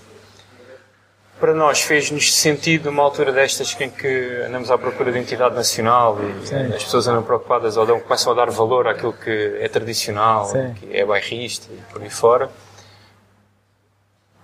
Para 1.41 1.55
nós 1.55 1.81
fez-nos 1.83 2.35
sentido 2.35 2.91
uma 2.91 3.03
altura 3.05 3.31
destas 3.33 3.77
em 3.81 3.89
que 3.89 4.43
andamos 4.45 4.73
à 4.73 4.77
procura 4.79 5.13
de 5.13 5.19
identidade 5.19 5.55
nacional 5.55 6.19
e 6.21 6.47
Sim. 6.47 6.75
as 6.75 6.83
pessoas 6.83 7.07
andam 7.07 7.23
preocupadas 7.23 7.77
ou 7.77 7.87
dão, 7.87 8.01
começam 8.01 8.33
a 8.33 8.35
dar 8.35 8.51
valor 8.51 8.89
àquilo 8.89 9.13
que 9.13 9.57
é 9.61 9.69
tradicional, 9.69 10.47
Sim. 10.47 10.75
que 10.75 10.97
é 10.97 11.05
bairrista 11.05 11.69
e 11.73 11.77
por 11.93 12.03
aí 12.03 12.11
fora. 12.11 12.51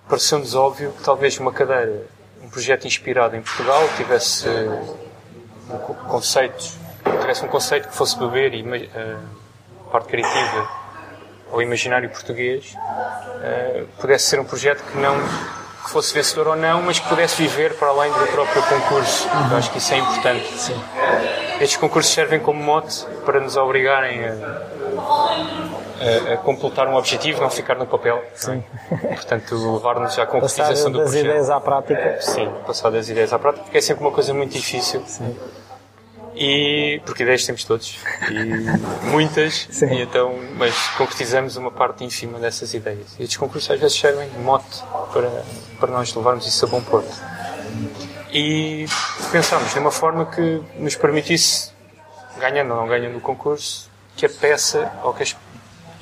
Pareceu-nos 0.08 0.54
óbvio 0.54 0.92
que 0.92 1.02
talvez 1.02 1.36
uma 1.38 1.50
cadeira, 1.50 2.04
um 2.40 2.48
projeto 2.48 2.86
inspirado 2.86 3.34
em 3.34 3.42
Portugal, 3.42 3.82
tivesse 3.96 4.46
um 4.48 5.78
co- 5.78 5.94
conceitos, 5.94 6.76
tivesse 7.20 7.44
um 7.44 7.48
conceito 7.48 7.88
que 7.88 7.94
fosse 7.96 8.16
beber 8.16 8.54
e 8.54 8.64
a 8.94 9.90
parte 9.90 10.06
criativa 10.08 10.68
ao 11.50 11.60
imaginário 11.60 12.08
português, 12.08 12.76
eh, 13.42 13.84
pudesse 14.00 14.26
ser 14.26 14.38
um 14.38 14.44
projeto 14.44 14.82
que 14.84 14.96
não 14.98 15.16
que 15.84 15.90
fosse 15.90 16.14
vencedor 16.14 16.48
ou 16.48 16.56
não, 16.56 16.82
mas 16.82 16.98
que 16.98 17.08
pudesse 17.08 17.36
viver 17.40 17.74
para 17.74 17.88
além 17.88 18.10
do 18.12 18.26
próprio 18.28 18.62
concurso. 18.62 19.28
Eu 19.50 19.56
acho 19.56 19.70
que 19.70 19.78
isso 19.78 19.92
é 19.94 19.98
importante. 19.98 20.72
Estes 21.60 21.76
concursos 21.76 22.12
servem 22.12 22.40
como 22.40 22.62
mote 22.62 23.04
para 23.24 23.38
nos 23.40 23.56
obrigarem 23.56 24.24
a, 24.24 24.32
a- 26.30 26.34
a 26.34 26.36
completar 26.38 26.88
um 26.88 26.96
objetivo, 26.96 27.40
não 27.40 27.50
ficar 27.50 27.76
no 27.76 27.86
papel. 27.86 28.22
Sim. 28.34 28.62
Portanto, 28.88 29.54
levar-nos 29.74 30.18
à 30.18 30.26
Passar 30.26 30.26
concretização 30.26 30.90
do 30.90 30.98
das 30.98 31.08
projeto. 31.10 31.26
ideias 31.26 31.50
à 31.50 31.60
prática. 31.60 32.16
Sim, 32.20 32.52
passar 32.66 32.90
das 32.90 33.08
ideias 33.08 33.32
à 33.32 33.38
prática, 33.38 33.62
porque 33.64 33.78
é 33.78 33.80
sempre 33.80 34.02
uma 34.04 34.12
coisa 34.12 34.34
muito 34.34 34.52
difícil. 34.52 35.02
E 36.36 37.00
porque 37.06 37.22
ideias 37.22 37.44
temos 37.46 37.62
todos 37.64 37.96
e 38.28 39.08
muitas, 39.08 39.68
Sim. 39.70 39.86
e 39.94 40.02
então, 40.02 40.34
mas 40.56 40.74
concretizamos 40.98 41.56
uma 41.56 41.70
parte 41.70 42.02
ínfima 42.04 42.38
dessas 42.40 42.74
ideias. 42.74 43.14
E 43.18 43.22
estes 43.22 43.36
concursos 43.36 43.70
às 43.70 43.78
vezes 43.78 43.96
servem 43.96 44.28
de 44.28 44.38
mote 44.38 44.82
para, 45.12 45.44
para 45.78 45.90
nós 45.92 46.12
levarmos 46.12 46.44
isso 46.46 46.64
a 46.64 46.68
bom 46.68 46.82
porto. 46.82 47.14
E 48.32 48.86
pensámos 49.30 49.72
numa 49.76 49.92
forma 49.92 50.26
que 50.26 50.60
nos 50.76 50.96
permitisse, 50.96 51.70
ganhando 52.38 52.72
ou 52.72 52.80
não 52.80 52.88
ganhando 52.88 53.16
o 53.16 53.20
concurso, 53.20 53.88
que 54.16 54.26
a 54.26 54.28
peça 54.28 54.90
ou 55.04 55.14
que, 55.14 55.22
as- 55.22 55.36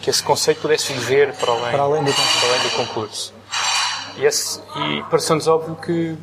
que 0.01 0.09
esse 0.09 0.23
conceito 0.23 0.62
pudesse 0.62 0.95
viver 0.95 1.35
para 1.35 1.53
além, 1.53 1.71
Para 1.73 1.83
além 1.83 2.05
do 2.05 2.12
concurso. 2.12 2.41
para 2.41 2.49
além 2.49 2.62
do 2.62 2.71
concurso. 2.77 3.35
E, 4.17 4.25
esse, 4.25 4.61
e 4.77 5.03
pareceu-nos 5.11 5.47
óbvio 5.47 5.77
que 5.77 6.17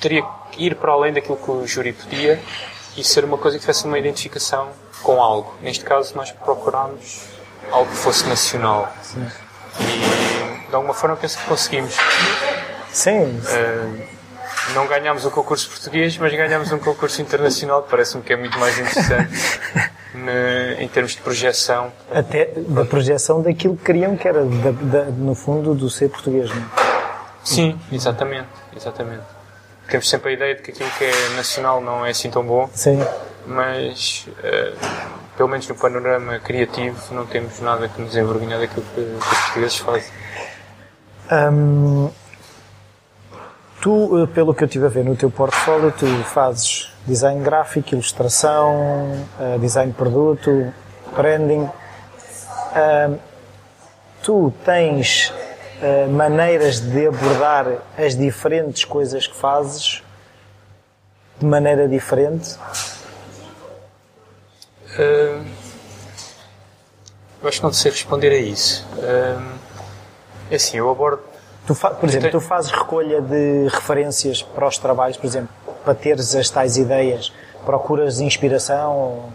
teria 0.00 0.22
que 0.50 0.64
ir 0.64 0.76
para 0.76 0.92
além 0.92 1.12
daquilo 1.12 1.36
que 1.36 1.50
o 1.50 1.66
júri 1.66 1.92
pedia 1.92 2.40
e 2.96 3.04
ser 3.04 3.24
uma 3.24 3.38
coisa 3.38 3.56
que 3.56 3.60
tivesse 3.62 3.84
uma 3.84 3.98
identificação 3.98 4.68
com 5.02 5.22
algo. 5.22 5.54
Neste 5.62 5.84
caso, 5.84 6.14
nós 6.16 6.30
procurámos 6.32 7.22
algo 7.70 7.90
que 7.90 7.96
fosse 7.96 8.26
nacional. 8.28 8.92
E, 9.80 10.68
de 10.68 10.74
alguma 10.74 10.94
forma, 10.94 11.16
penso 11.16 11.38
que 11.38 11.44
conseguimos. 11.46 11.94
Sim, 12.92 13.40
Uh, 13.40 14.22
não 14.74 14.86
ganhámos 14.86 15.24
o 15.24 15.30
concurso 15.30 15.68
português, 15.70 16.16
mas 16.18 16.32
ganhámos 16.32 16.70
um 16.72 16.78
concurso 16.78 17.20
internacional 17.20 17.82
que 17.82 17.90
parece-me 17.90 18.22
que 18.22 18.32
é 18.32 18.36
muito 18.36 18.56
mais 18.58 18.78
interessante 18.78 19.32
ne- 20.14 20.74
em 20.78 20.88
termos 20.88 21.12
de 21.12 21.20
projeção. 21.22 21.90
até 22.12 22.52
da 22.56 22.84
projeção 22.84 23.42
daquilo 23.42 23.76
que 23.76 23.84
queriam, 23.84 24.16
que 24.16 24.28
era, 24.28 24.44
da- 24.44 24.70
da- 24.70 25.04
no 25.10 25.34
fundo, 25.34 25.74
do 25.74 25.90
ser 25.90 26.10
português. 26.10 26.48
Não? 26.50 26.56
é? 26.58 26.64
Sim, 27.42 27.80
exatamente, 27.90 28.48
exatamente. 28.76 29.24
Temos 29.92 30.08
sempre 30.08 30.30
a 30.30 30.32
ideia 30.32 30.54
de 30.54 30.62
que 30.62 30.70
aquilo 30.70 30.88
que 30.96 31.04
é 31.04 31.28
nacional 31.36 31.78
não 31.78 32.06
é 32.06 32.12
assim 32.12 32.30
tão 32.30 32.42
bom, 32.42 32.66
Sim. 32.72 32.98
mas 33.46 34.26
uh, 34.38 34.74
pelo 35.36 35.50
menos 35.50 35.68
no 35.68 35.74
panorama 35.74 36.38
criativo 36.38 37.14
não 37.14 37.26
temos 37.26 37.60
nada 37.60 37.86
que 37.90 38.00
nos 38.00 38.16
envergonhar 38.16 38.58
daquilo 38.58 38.86
que, 38.94 38.94
que 38.94 39.18
os 39.18 39.26
portugueses 39.26 39.76
fazem. 39.76 40.10
Hum, 41.30 42.10
tu, 43.82 44.22
eh, 44.22 44.26
pelo 44.28 44.54
que 44.54 44.64
eu 44.64 44.66
estive 44.66 44.86
a 44.86 44.88
ver 44.88 45.04
no 45.04 45.14
teu 45.14 45.30
portfólio, 45.30 45.92
tu 45.92 46.06
fazes 46.24 46.90
design 47.06 47.44
gráfico, 47.44 47.94
ilustração, 47.94 49.26
eh, 49.38 49.58
design 49.58 49.92
de 49.92 49.98
produto, 49.98 50.72
branding. 51.14 51.68
Hum, 52.74 53.18
tu 54.22 54.54
tens 54.64 55.34
eh, 55.82 56.06
maneiras 56.06 56.80
de 56.80 57.06
abordar 57.08 57.66
as 57.98 58.16
diferentes 58.16 58.84
coisas 58.84 59.26
que 59.26 59.34
fazes 59.34 60.02
de 61.38 61.44
maneira 61.44 61.88
diferente? 61.88 62.56
Uh, 64.96 65.44
eu 67.42 67.48
acho 67.48 67.58
que 67.58 67.64
não 67.64 67.72
sei 67.72 67.90
responder 67.90 68.30
a 68.30 68.38
isso. 68.38 68.86
Uh, 68.96 69.58
é 70.50 70.54
assim, 70.54 70.76
eu 70.78 70.88
abordo 70.90 71.22
Tu 71.66 71.74
por 71.74 72.08
exemplo, 72.08 72.30
tu 72.30 72.40
fazes 72.40 72.72
recolha 72.72 73.20
de 73.20 73.68
referências 73.68 74.42
para 74.42 74.66
os 74.66 74.78
trabalhos, 74.78 75.16
por 75.16 75.26
exemplo, 75.26 75.50
para 75.84 75.94
teres 75.94 76.34
as 76.34 76.50
tais 76.50 76.76
ideias, 76.76 77.32
procuras 77.64 78.20
inspiração? 78.20 78.96
ou- 78.96 79.32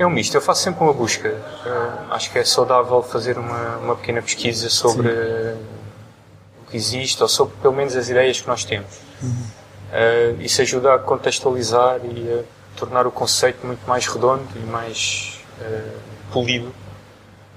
É 0.00 0.06
um 0.06 0.08
misto, 0.10 0.34
eu 0.34 0.40
faço 0.40 0.62
sempre 0.62 0.82
uma 0.82 0.94
busca. 0.94 1.28
Uh, 1.28 2.12
acho 2.14 2.32
que 2.32 2.38
é 2.38 2.44
saudável 2.44 3.02
fazer 3.02 3.36
uma, 3.36 3.76
uma 3.76 3.94
pequena 3.96 4.22
pesquisa 4.22 4.70
sobre 4.70 5.08
o 5.10 6.70
que 6.70 6.74
existe, 6.74 7.22
ou 7.22 7.28
sobre 7.28 7.54
pelo 7.60 7.74
menos 7.74 7.94
as 7.94 8.08
ideias 8.08 8.40
que 8.40 8.48
nós 8.48 8.64
temos. 8.64 8.96
Uh, 9.22 10.40
isso 10.40 10.62
ajuda 10.62 10.94
a 10.94 10.98
contextualizar 10.98 12.00
e 12.02 12.32
a 12.32 12.78
tornar 12.78 13.06
o 13.06 13.10
conceito 13.10 13.66
muito 13.66 13.86
mais 13.86 14.06
redondo 14.06 14.48
e 14.56 14.60
mais 14.60 15.38
uh, 15.60 15.98
polido 16.32 16.72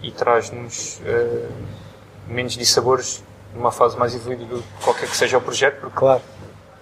e 0.01 0.12
traz-nos 0.12 1.00
uh, 1.00 1.50
menos 2.27 2.57
dissabores 2.57 3.23
numa 3.55 3.71
fase 3.71 3.95
mais 3.97 4.13
evoluída 4.13 4.43
do 4.43 4.62
que 4.62 4.83
qualquer 4.83 5.07
que 5.07 5.15
seja 5.15 5.38
o 5.38 5.41
projeto, 5.41 5.79
porque 5.79 5.97
Claro. 5.97 6.21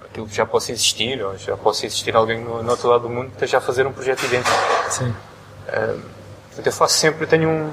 aquilo 0.05 0.27
já 0.27 0.43
possa 0.43 0.71
existir, 0.71 1.23
ou 1.23 1.37
já 1.37 1.55
possa 1.55 1.85
existir 1.85 2.15
alguém 2.15 2.43
no, 2.43 2.63
no 2.63 2.71
outro 2.71 2.89
lado 2.89 3.03
do 3.03 3.09
mundo 3.09 3.27
que 3.27 3.33
esteja 3.33 3.59
a 3.59 3.61
fazer 3.61 3.85
um 3.85 3.93
projeto 3.93 4.25
idêntico. 4.25 4.57
Sim. 4.89 5.13
Eu 6.65 6.71
faço 6.71 6.95
sempre, 6.95 7.25
tenho 7.27 7.49
um, 7.49 7.71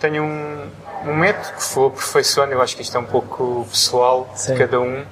tenho 0.00 0.22
um, 0.24 0.70
um 1.06 1.14
método 1.14 1.54
que 1.56 1.74
vou 1.74 1.88
aperfeiçoando, 1.88 2.52
eu 2.52 2.60
acho 2.62 2.74
que 2.76 2.82
isto 2.82 2.96
é 2.96 3.00
um 3.00 3.04
pouco 3.04 3.66
pessoal 3.70 4.28
Sim. 4.34 4.52
de 4.54 4.58
cada 4.58 4.80
um, 4.80 5.04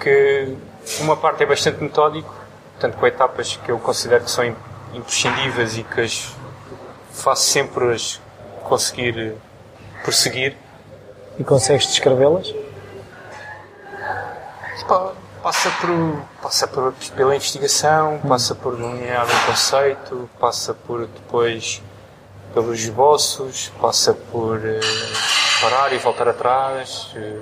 que 0.00 0.56
uma 1.00 1.16
parte 1.16 1.42
é 1.42 1.46
bastante 1.46 1.82
metódico, 1.82 2.32
portanto 2.72 2.98
com 2.98 3.06
etapas 3.06 3.56
que 3.56 3.70
eu 3.70 3.78
considero 3.78 4.24
que 4.24 4.30
são 4.30 4.44
im- 4.44 4.56
imprescindíveis 4.94 5.78
e 5.78 5.82
que 5.82 6.00
as 6.02 6.34
faço 7.12 7.42
sempre 7.50 7.94
as 7.94 8.20
conseguir 8.62 9.34
prosseguir. 10.04 10.54
E 11.38 11.44
consegues 11.44 11.86
descrevê-las? 11.86 12.52
Passa, 15.46 15.70
por, 15.80 16.22
passa 16.42 16.66
por, 16.66 16.92
pela 17.14 17.36
investigação, 17.36 18.18
passa 18.26 18.52
por 18.52 18.74
delinear 18.74 19.24
um 19.24 19.46
conceito, 19.46 20.28
passa 20.40 20.74
por 20.74 21.06
depois 21.06 21.80
pelos 22.52 22.80
esboços, 22.80 23.70
passa 23.80 24.12
por 24.12 24.58
eh, 24.66 24.80
parar 25.60 25.92
e 25.92 25.98
voltar 25.98 26.26
atrás, 26.26 27.12
eh, 27.14 27.38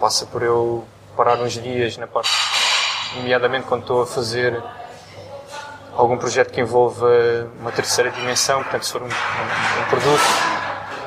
passa 0.00 0.26
por 0.26 0.42
eu 0.42 0.84
parar 1.16 1.38
uns 1.38 1.52
dias 1.52 1.96
na 1.96 2.08
parte, 2.08 2.28
nomeadamente 3.14 3.66
quando 3.68 3.82
estou 3.82 4.02
a 4.02 4.06
fazer 4.08 4.60
algum 5.94 6.18
projeto 6.18 6.50
que 6.50 6.60
envolva 6.60 7.06
uma 7.60 7.70
terceira 7.70 8.10
dimensão, 8.10 8.64
portanto 8.64 8.84
se 8.84 8.90
for 8.90 9.02
um, 9.02 9.06
um- 9.06 9.80
um 9.80 9.84
produto, 9.90 10.24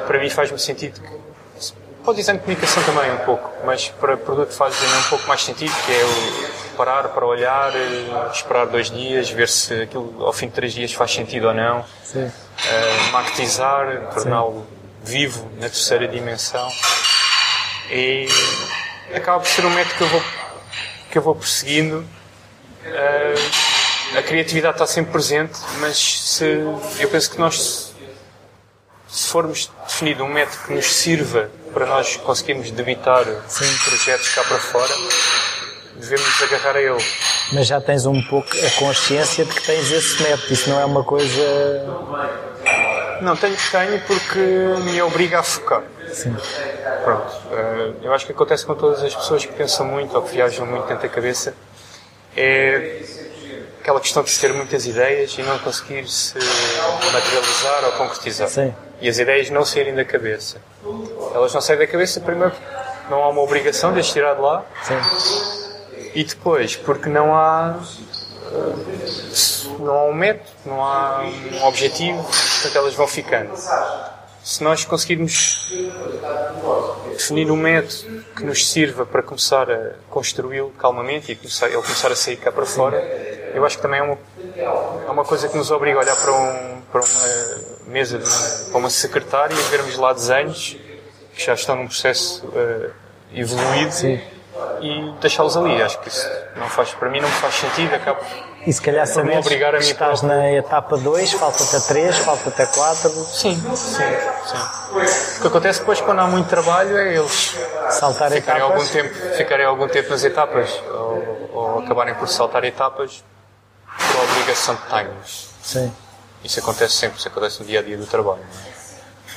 para 0.07 0.17
mim 0.17 0.29
faz-me 0.29 0.57
sentido 0.59 1.01
que 1.01 1.32
para 2.03 2.12
o 2.12 2.13
design 2.13 2.38
de 2.38 2.45
comunicação 2.45 2.83
também 2.83 3.12
um 3.12 3.17
pouco, 3.19 3.50
mas 3.65 3.88
para 3.88 4.17
produto 4.17 4.51
faz 4.51 4.75
um 4.75 5.10
pouco 5.10 5.25
mais 5.25 5.41
sentido, 5.41 5.74
que 5.86 5.91
é 5.91 6.03
o 6.03 6.75
parar 6.75 7.07
para 7.10 7.25
olhar, 7.25 7.72
esperar 8.31 8.67
dois 8.67 8.91
dias, 8.91 9.29
ver 9.29 9.48
se 9.48 9.83
aquilo 9.83 10.13
ao 10.25 10.33
fim 10.33 10.48
de 10.48 10.53
três 10.53 10.74
dias 10.74 10.91
faz 10.91 11.12
sentido 11.13 11.48
ou 11.48 11.53
não, 11.53 11.86
Sim. 12.03 12.29
eh, 12.65 13.12
maquetizar, 13.12 14.10
torná-lo 14.13 14.67
vivo 15.01 15.50
na 15.55 15.69
terceira 15.69 16.07
dimensão. 16.07 16.67
E 17.89 18.27
acaba 19.15 19.39
por 19.39 19.48
ser 19.48 19.65
um 19.65 19.69
método 19.69 19.95
que 19.95 20.03
eu 20.03 20.07
vou, 20.07 20.24
que 21.12 21.17
eu 21.17 21.22
vou 21.22 21.36
perseguindo. 21.36 22.05
Eh, 22.86 23.36
a 24.17 24.22
criatividade 24.22 24.75
está 24.75 24.86
sempre 24.86 25.13
presente, 25.13 25.57
mas 25.79 25.98
se, 25.98 26.43
eu 27.00 27.10
penso 27.10 27.31
que 27.31 27.39
nós, 27.39 27.93
se 29.07 29.27
formos 29.29 29.72
definir 29.88 30.22
um 30.22 30.27
método 30.27 30.57
que 30.67 30.74
nos 30.74 30.86
sirva 30.86 31.50
para 31.74 31.86
nós 31.86 32.15
conseguirmos 32.18 32.72
debitar 32.72 33.25
projetos 33.86 34.30
cá 34.34 34.44
para 34.44 34.60
fora, 34.60 34.94
devemos 35.96 36.25
nos 36.25 36.42
agarrar 36.44 36.75
a 36.75 36.82
ele. 36.82 37.03
Mas 37.51 37.68
já 37.68 37.82
tens 37.82 38.06
um 38.06 38.22
pouco 38.22 38.50
a 38.50 38.80
consciência 38.80 39.46
de 39.46 39.53
que 39.53 39.63
tens 39.63 39.92
esse 39.92 40.22
método. 40.22 40.53
Isso 40.53 40.70
não 40.70 40.80
é 40.80 40.86
uma 40.86 41.03
coisa. 41.03 41.86
Não, 43.22 43.36
tenho 43.36 43.56
tenho 43.72 44.01
porque 44.01 44.39
me 44.39 45.01
obriga 45.01 45.39
a 45.39 45.44
focar. 45.44 45.84
Sim. 46.12 46.36
Pronto. 47.03 47.34
eh, 47.51 47.92
eu 48.03 48.13
acho 48.13 48.25
que 48.25 48.32
acontece 48.32 48.65
com 48.65 48.75
todas 48.75 49.01
as 49.03 49.15
pessoas 49.15 49.46
que 49.46 49.53
pensam 49.53 49.86
muito 49.86 50.15
ou 50.15 50.22
que 50.22 50.32
viajam 50.32 50.65
muito 50.65 50.88
dentro 50.88 51.03
da 51.08 51.10
cabeça 51.10 51.53
é 52.36 53.01
aquela 53.83 53.99
questão 53.99 54.23
de 54.23 54.29
se 54.29 54.39
ter 54.39 54.53
muitas 54.53 54.87
ideias 54.87 55.37
e 55.37 55.43
não 55.43 55.59
conseguir 55.59 56.07
se 56.07 56.35
materializar 57.11 57.83
ou 57.83 57.91
concretizar. 57.91 58.47
Sim. 58.47 58.73
E 59.01 59.09
as 59.09 59.19
ideias 59.19 59.49
não 59.49 59.65
saírem 59.65 59.93
da 59.93 60.05
cabeça. 60.05 60.61
Elas 61.35 61.53
não 61.53 61.59
saem 61.59 61.79
da 61.79 61.85
cabeça, 61.85 62.21
primeiro, 62.21 62.51
porque 62.51 62.65
não 63.09 63.21
há 63.21 63.27
uma 63.27 63.41
obrigação 63.41 63.91
de 63.91 63.99
as 63.99 64.07
tirar 64.07 64.35
de 64.35 64.41
lá. 64.41 64.63
Sim. 64.83 64.95
E 66.15 66.23
depois, 66.23 66.77
porque 66.77 67.09
não 67.09 67.35
há. 67.35 67.77
Não 69.79 69.93
há 69.93 70.05
um 70.05 70.13
método, 70.13 70.49
não 70.65 70.81
há 70.81 71.21
um 71.21 71.65
objetivo, 71.65 72.23
portanto 72.23 72.75
elas 72.77 72.93
vão 72.93 73.07
ficando. 73.07 73.51
Se 74.43 74.62
nós 74.62 74.83
conseguirmos 74.83 75.71
definir 77.12 77.50
um 77.50 77.55
método 77.55 78.25
que 78.35 78.43
nos 78.43 78.69
sirva 78.69 79.05
para 79.05 79.23
começar 79.23 79.71
a 79.71 79.93
construí-lo 80.09 80.69
calmamente 80.71 81.31
e 81.31 81.35
começar, 81.35 81.67
ele 81.67 81.81
começar 81.81 82.12
a 82.12 82.15
sair 82.15 82.35
cá 82.35 82.51
para 82.51 82.65
fora, 82.65 82.97
eu 83.53 83.65
acho 83.65 83.77
que 83.77 83.81
também 83.81 84.01
é 84.01 84.03
uma, 84.03 84.17
é 85.07 85.09
uma 85.09 85.23
coisa 85.23 85.47
que 85.47 85.55
nos 85.55 85.71
obriga 85.71 85.97
a 85.97 86.01
olhar 86.01 86.15
para, 86.17 86.33
um, 86.33 86.81
para 86.91 87.01
uma 87.01 87.88
mesa, 87.88 88.19
de, 88.19 88.69
para 88.69 88.77
uma 88.77 88.89
secretária 88.89 89.53
e 89.53 89.62
vermos 89.69 89.97
lá 89.97 90.12
desenhos 90.12 90.75
que 91.33 91.45
já 91.45 91.53
estão 91.53 91.77
num 91.77 91.88
processo 91.88 92.45
uh, 92.47 92.91
evoluído 93.33 93.93
Sim. 93.93 94.19
e 94.81 95.13
deixá-los 95.21 95.55
ali. 95.55 95.81
Acho 95.81 96.00
que 96.01 96.09
isso 96.09 96.29
não 96.57 96.67
faz, 96.67 96.93
para 96.93 97.09
mim 97.09 97.21
não 97.21 97.29
me 97.29 97.35
faz 97.35 97.55
sentido. 97.55 97.95
Acabo 97.95 98.19
E 98.65 98.72
se 98.72 98.82
calhar 98.82 99.03
a 99.03 99.77
que 99.77 99.84
estás 99.84 100.22
na 100.22 100.51
etapa 100.51 100.98
2, 100.98 101.34
falta-te 101.34 101.75
a 101.75 101.79
3, 101.82 102.17
falta-te 102.20 102.62
a 102.62 102.67
4, 102.67 103.10
Sim, 103.10 103.62
sim, 103.75 103.75
sim. 103.75 105.38
O 105.38 105.41
que 105.41 105.48
acontece 105.48 105.79
depois 105.79 106.00
quando 106.00 106.20
há 106.20 106.27
muito 106.27 106.48
trabalho 106.48 106.98
é 106.98 107.15
eles 107.15 107.58
saltar 107.89 108.32
ficarem 108.32 108.62
algum 108.62 108.82
etapas. 108.82 108.91
tempo, 108.91 109.36
ficarem 109.36 109.65
algum 109.65 109.88
tempo 109.88 110.10
nas 110.10 110.24
etapas 110.24 110.70
ou, 110.91 111.50
ou 111.53 111.79
acabarem 111.79 112.15
por 112.15 112.27
saltar 112.27 112.63
etapas 112.63 113.24
por 113.98 114.24
obrigação 114.24 114.75
de 114.75 114.82
timings. 114.84 115.50
Sim. 115.62 115.93
Isso 116.43 116.60
acontece 116.60 116.93
sempre, 116.93 117.20
isso 117.20 117.27
acontece 117.27 117.60
no 117.62 117.65
dia 117.65 117.79
a 117.79 117.84
dia 117.84 117.98
do 117.98 118.05
trabalho. 118.05 118.41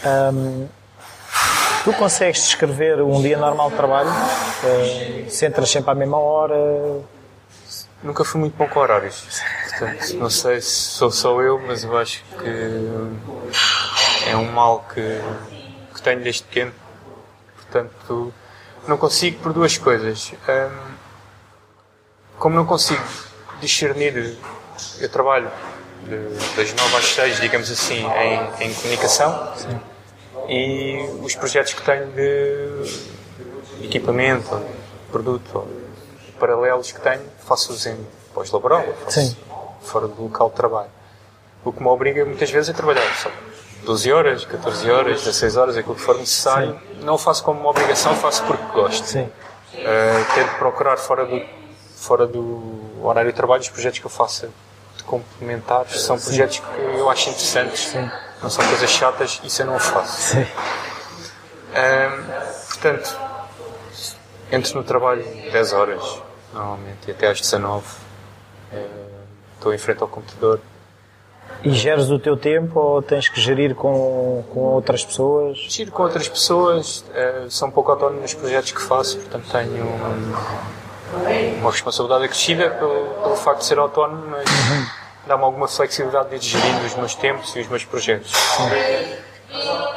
é? 0.04 0.08
Hum, 0.30 0.68
tu 1.84 1.92
consegues 1.94 2.42
descrever 2.44 3.00
um 3.02 3.20
dia 3.20 3.36
normal 3.38 3.70
de 3.70 3.76
trabalho? 3.76 4.10
Uh, 4.10 5.30
se 5.30 5.46
entras 5.46 5.68
sempre 5.70 5.90
à 5.90 5.94
mesma 5.94 6.18
hora? 6.18 6.54
Nunca 8.06 8.24
fui 8.24 8.40
muito 8.40 8.56
bom 8.56 8.68
com 8.68 8.78
horários. 8.78 9.26
Portanto, 9.68 10.14
não 10.14 10.30
sei 10.30 10.60
se 10.60 10.70
sou 10.70 11.10
só 11.10 11.42
eu, 11.42 11.58
mas 11.58 11.82
eu 11.82 11.98
acho 11.98 12.22
que 12.38 14.28
é 14.30 14.36
um 14.36 14.44
mal 14.52 14.86
que, 14.94 15.20
que 15.92 16.00
tenho 16.02 16.20
desde 16.22 16.44
pequeno. 16.44 16.72
Portanto, 17.56 18.32
não 18.86 18.96
consigo 18.96 19.40
por 19.42 19.52
duas 19.52 19.76
coisas. 19.76 20.32
Hum, 20.48 20.92
como 22.38 22.54
não 22.54 22.64
consigo 22.64 23.02
discernir, 23.60 24.36
eu 25.00 25.08
trabalho 25.08 25.50
de- 26.04 26.54
das 26.54 26.72
9 26.74 26.96
às 26.96 27.06
6, 27.06 27.40
digamos 27.40 27.68
assim, 27.72 28.06
em, 28.06 28.66
em 28.66 28.74
comunicação. 28.74 29.52
E 30.48 30.96
os 31.22 31.34
projetos 31.34 31.74
que 31.74 31.82
tenho 31.82 32.06
de 32.12 33.84
equipamento, 33.84 34.64
produto, 35.10 35.66
paralelos 36.38 36.92
que 36.92 37.00
tenho, 37.00 37.22
faço-os 37.46 37.86
em 37.86 37.96
pós-laboral, 38.34 38.84
faço 39.04 39.20
Sim. 39.20 39.36
fora 39.82 40.06
do 40.06 40.22
local 40.22 40.50
de 40.50 40.56
trabalho. 40.56 40.90
O 41.64 41.72
que 41.72 41.82
me 41.82 41.88
obriga 41.88 42.24
muitas 42.24 42.50
vezes 42.50 42.70
a 42.70 42.72
trabalhar 42.72 43.02
só 43.16 43.30
12 43.86 44.12
horas, 44.12 44.44
14 44.44 44.90
horas, 44.90 45.22
16 45.22 45.56
horas, 45.56 45.76
aquilo 45.76 45.94
que 45.94 46.00
for 46.00 46.18
necessário. 46.18 46.78
Não 47.02 47.14
o 47.14 47.18
faço 47.18 47.42
como 47.44 47.60
uma 47.60 47.70
obrigação, 47.70 48.14
faço 48.16 48.42
porque 48.44 48.64
gosto. 48.72 49.06
Sim. 49.06 49.22
Uh, 49.74 50.34
tento 50.34 50.58
procurar 50.58 50.96
fora 50.96 51.24
do, 51.24 51.40
fora 51.96 52.26
do 52.26 53.00
horário 53.02 53.30
de 53.30 53.36
trabalho 53.36 53.62
os 53.62 53.68
projetos 53.68 54.00
que 54.00 54.06
eu 54.06 54.10
faça 54.10 54.50
de 54.96 55.04
complementares. 55.04 56.00
São 56.02 56.18
projetos 56.18 56.58
que 56.58 56.80
eu 56.98 57.08
acho 57.08 57.30
interessantes, 57.30 57.94
não 58.42 58.50
são 58.50 58.66
coisas 58.66 58.90
chatas, 58.90 59.40
isso 59.44 59.62
eu 59.62 59.66
não 59.66 59.78
faço. 59.78 60.34
Sim. 60.34 60.46
Ahm, 61.74 62.24
portanto, 62.68 63.16
entro 64.50 64.74
no 64.76 64.84
trabalho 64.84 65.24
10 65.50 65.72
horas, 65.72 66.22
normalmente, 66.52 67.08
e 67.08 67.10
até 67.10 67.28
às 67.28 67.40
19. 67.40 67.84
Eh, 68.72 68.86
Estou 69.56 69.72
em 69.74 69.78
frente 69.78 70.02
ao 70.02 70.08
computador. 70.08 70.60
E 71.64 71.70
geres 71.72 72.10
o 72.10 72.18
teu 72.18 72.36
tempo 72.36 72.78
ou 72.78 73.00
tens 73.02 73.28
que 73.28 73.40
gerir 73.40 73.74
com, 73.74 74.44
com 74.52 74.60
outras 74.60 75.04
pessoas? 75.04 75.56
Giro 75.68 75.90
com 75.90 76.02
outras 76.02 76.28
pessoas, 76.28 77.04
eh, 77.14 77.46
sou 77.48 77.66
um 77.68 77.70
pouco 77.70 77.90
autónomo 77.90 78.20
nos 78.20 78.34
projetos 78.34 78.70
que 78.72 78.80
faço, 78.82 79.16
portanto 79.18 79.44
tenho 79.50 79.84
um- 79.84 80.34
uma 81.60 81.70
responsabilidade 81.70 82.24
acrescida 82.26 82.68
pelo, 82.70 83.06
pelo 83.22 83.36
facto 83.36 83.60
de 83.60 83.64
ser 83.66 83.78
autónomo, 83.78 84.24
mas 84.28 84.44
dá-me 85.26 85.42
alguma 85.42 85.66
flexibilidade 85.66 86.28
de 86.30 86.36
ir 86.36 86.40
gerindo 86.42 86.84
os 86.84 86.94
meus 86.94 87.14
tempos 87.14 87.56
e 87.56 87.60
os 87.60 87.68
meus 87.68 87.84
projetos. 87.84 88.32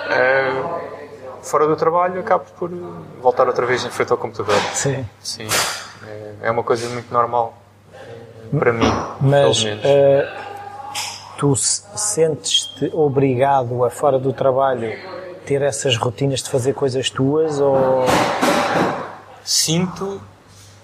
Eh, 0.09 0.78
fora 1.41 1.67
do 1.67 1.75
trabalho, 1.75 2.19
acabo 2.19 2.45
por 2.57 2.69
voltar 3.21 3.47
outra 3.47 3.65
vez 3.65 3.83
em 3.85 3.89
frente 3.89 4.11
ao 4.11 4.17
computador. 4.17 4.55
Sim. 4.73 5.05
Sim, 5.21 5.47
é- 6.07 6.47
é 6.47 6.51
uma 6.51 6.63
coisa 6.63 6.87
muito 6.89 7.11
normal 7.13 7.57
eh, 7.93 8.57
para 8.57 8.73
mim, 8.73 8.91
Mas 9.21 9.63
eh, 9.83 10.27
tu 11.37 11.55
se- 11.55 11.83
sentes-te 11.95 12.89
obrigado 12.93 13.83
a 13.85 13.89
fora 13.89 14.17
do 14.19 14.31
trabalho 14.33 14.91
ter 15.45 15.61
essas 15.61 15.95
rotinas 15.97 16.41
de 16.43 16.49
fazer 16.49 16.73
coisas 16.73 17.09
tuas 17.09 17.59
ou, 17.59 18.05
Sinto, 19.43 20.21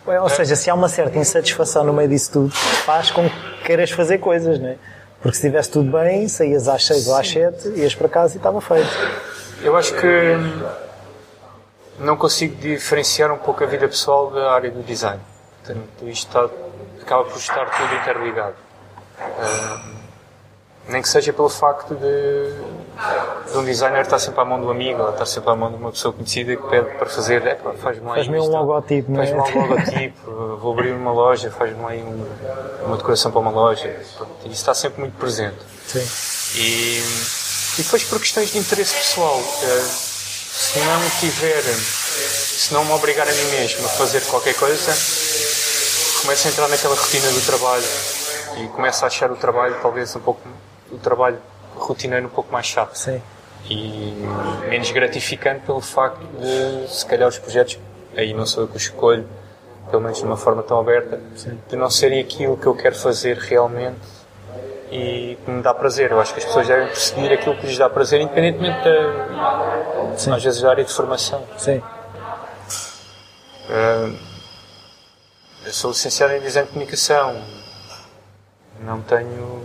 ou 0.07 0.29
seja, 0.29 0.55
se 0.55 0.69
há 0.69 0.73
uma 0.73 0.89
certa 0.89 1.17
insatisfação 1.19 1.83
no 1.83 1.93
meio 1.93 2.09
disso 2.09 2.31
tudo, 2.31 2.51
faz 2.51 3.11
com 3.11 3.29
que 3.29 3.63
queiras 3.65 3.91
fazer 3.91 4.17
coisas, 4.17 4.59
não 4.59 4.69
é? 4.69 4.75
Porque 5.21 5.37
se 5.37 5.45
estivesse 5.45 5.69
tudo 5.71 5.91
bem, 5.91 6.27
saías 6.27 6.67
às 6.67 6.85
6 6.85 7.07
ou 7.07 7.15
às 7.15 7.27
7, 7.29 7.69
ias 7.75 7.93
para 7.95 8.07
casa 8.09 8.33
e 8.35 8.37
estava 8.37 8.59
feito. 8.61 8.87
Eu 9.61 9.75
acho 9.75 9.93
que 9.95 10.35
não 11.99 12.17
consigo 12.17 12.55
diferenciar 12.55 13.31
um 13.31 13.37
pouco 13.37 13.63
a 13.63 13.67
vida 13.67 13.87
pessoal 13.87 14.29
da 14.31 14.51
área 14.53 14.69
do 14.71 14.83
design. 14.83 15.19
Portanto, 15.63 15.87
isto 16.07 16.27
está- 16.27 16.49
acaba 17.01 17.23
por 17.23 17.37
estar 17.37 17.65
tudo 17.69 17.95
interligado. 17.95 18.55
Nem 20.87 21.01
que 21.01 21.09
seja 21.09 21.33
pelo 21.33 21.49
facto 21.49 21.95
de, 21.95 23.51
de 23.51 23.57
um 23.57 23.65
designer 23.65 24.01
estar 24.01 24.19
sempre 24.19 24.39
à 24.41 24.45
mão 24.45 24.61
do 24.61 24.69
amigo, 24.69 25.01
ou 25.01 25.09
estar 25.09 25.25
sempre 25.25 25.49
à 25.49 25.55
mão 25.55 25.71
de 25.71 25.77
uma 25.77 25.89
pessoa 25.91 26.13
conhecida 26.13 26.55
que 26.55 26.61
pede 26.67 26.89
para 26.95 27.07
fazer, 27.07 27.43
"Epá, 27.47 27.73
faz-me 27.73 28.05
Faz-me 28.07 28.37
um 28.39 28.43
isto." 28.43 28.51
logotipo, 28.51 29.11
é? 29.13 29.15
Faz-me 29.25 29.39
um 29.57 29.61
logotipo, 29.67 30.31
vou 30.57 30.73
abrir 30.73 30.91
uma 30.91 31.11
loja, 31.11 31.49
faz-me 31.49 31.83
aí 31.87 32.03
um- 32.03 32.27
uma 32.85 32.97
decoração 32.97 33.31
para 33.31 33.39
uma 33.41 33.49
loja. 33.49 33.95
Pronto, 34.15 34.31
Isso 34.43 34.51
está 34.53 34.75
sempre 34.75 34.99
muito 35.01 35.17
presente. 35.17 35.57
Sim. 35.87 36.59
E, 36.61 37.01
e 37.77 37.83
depois 37.83 38.03
por 38.05 38.19
questões 38.19 38.51
de 38.51 38.57
interesse 38.57 38.93
pessoal, 38.95 39.37
eh, 39.63 39.85
se 40.55 40.79
não 40.79 41.09
tiver, 41.19 41.61
se 41.61 42.73
não 42.73 42.85
me 42.85 42.91
obrigar 42.93 43.27
a 43.27 43.31
mim 43.31 43.43
mesmo 43.51 43.85
a 43.85 43.89
fazer 43.89 44.21
qualquer 44.27 44.55
coisa, 44.55 44.93
começo 46.21 46.47
a 46.47 46.51
entrar 46.51 46.69
naquela 46.69 46.95
rotina 46.95 47.29
do 47.31 47.41
trabalho 47.45 47.85
e 48.57 48.67
começo 48.69 49.03
a 49.03 49.07
achar 49.07 49.29
o 49.29 49.35
trabalho 49.35 49.75
talvez 49.81 50.15
um 50.15 50.21
pouco, 50.21 50.41
o 50.89 50.97
trabalho 50.97 51.37
rotineiro 51.75 52.27
um 52.27 52.29
pouco 52.29 52.51
mais 52.51 52.65
chato 52.65 52.95
Sim. 52.95 53.21
e 53.69 54.25
menos 54.69 54.89
gratificante 54.91 55.65
pelo 55.65 55.81
facto 55.81 56.21
de, 56.39 56.87
se 56.93 57.05
calhar, 57.05 57.27
os 57.27 57.37
projetos, 57.37 57.77
aí 58.15 58.33
não 58.33 58.45
sou 58.45 58.63
eu 58.63 58.67
que 58.69 58.77
os 58.77 58.83
escolho, 58.83 59.27
pelo 59.91 60.01
menos 60.01 60.19
de 60.19 60.23
uma 60.23 60.37
forma 60.37 60.63
tão 60.63 60.79
aberta, 60.79 61.21
de 61.67 61.75
não 61.75 61.89
serem 61.89 62.21
aquilo 62.21 62.55
que 62.55 62.67
eu 62.67 62.73
quero 62.73 62.95
fazer 62.95 63.37
realmente 63.37 64.14
e 64.91 65.37
que 65.43 65.51
me 65.51 65.61
dá 65.61 65.73
prazer. 65.73 66.11
Eu 66.11 66.19
acho 66.19 66.33
que 66.33 66.39
as 66.39 66.45
pessoas 66.45 66.67
devem 66.67 66.87
perseguir 66.87 67.31
aquilo 67.31 67.55
que 67.57 67.67
lhes 67.67 67.77
dá 67.77 67.89
prazer, 67.89 68.21
independentemente 68.21 68.83
da, 68.83 70.13
Sim. 70.17 70.33
às 70.33 70.43
vezes, 70.43 70.61
da 70.61 70.69
área 70.69 70.83
de 70.83 70.91
formação. 70.93 71.43
Sim. 71.57 71.81
Ah, 73.69 74.11
eu 75.65 75.73
sou 75.73 75.91
licenciado 75.91 76.33
em 76.33 76.39
Design 76.41 76.67
de 76.67 76.73
Comunicação. 76.73 77.41
Não 78.81 79.01
tenho. 79.01 79.63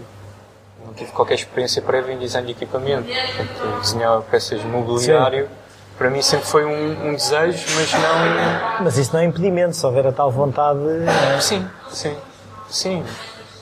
Não 0.84 0.94
tive 0.94 1.12
qualquer 1.12 1.34
experiência 1.34 1.82
prévia 1.82 2.14
em 2.14 2.18
design 2.18 2.46
de 2.46 2.52
equipamento. 2.52 3.06
Portanto, 3.06 3.80
desenhar 3.80 4.22
peças 4.22 4.60
de 4.60 4.66
mobiliário, 4.66 5.48
para 5.98 6.08
mim 6.08 6.22
sempre 6.22 6.46
foi 6.46 6.64
um, 6.64 7.08
um 7.08 7.14
desejo, 7.14 7.66
mas 7.76 7.92
não. 7.92 8.84
Mas 8.84 8.96
isso 8.96 9.12
não 9.12 9.20
é 9.20 9.24
impedimento, 9.26 9.76
se 9.76 9.84
houver 9.84 10.06
a 10.06 10.12
tal 10.12 10.30
vontade. 10.30 10.80
é? 11.36 11.40
Sim, 11.40 11.68
sim, 11.90 12.16
sim. 12.70 13.04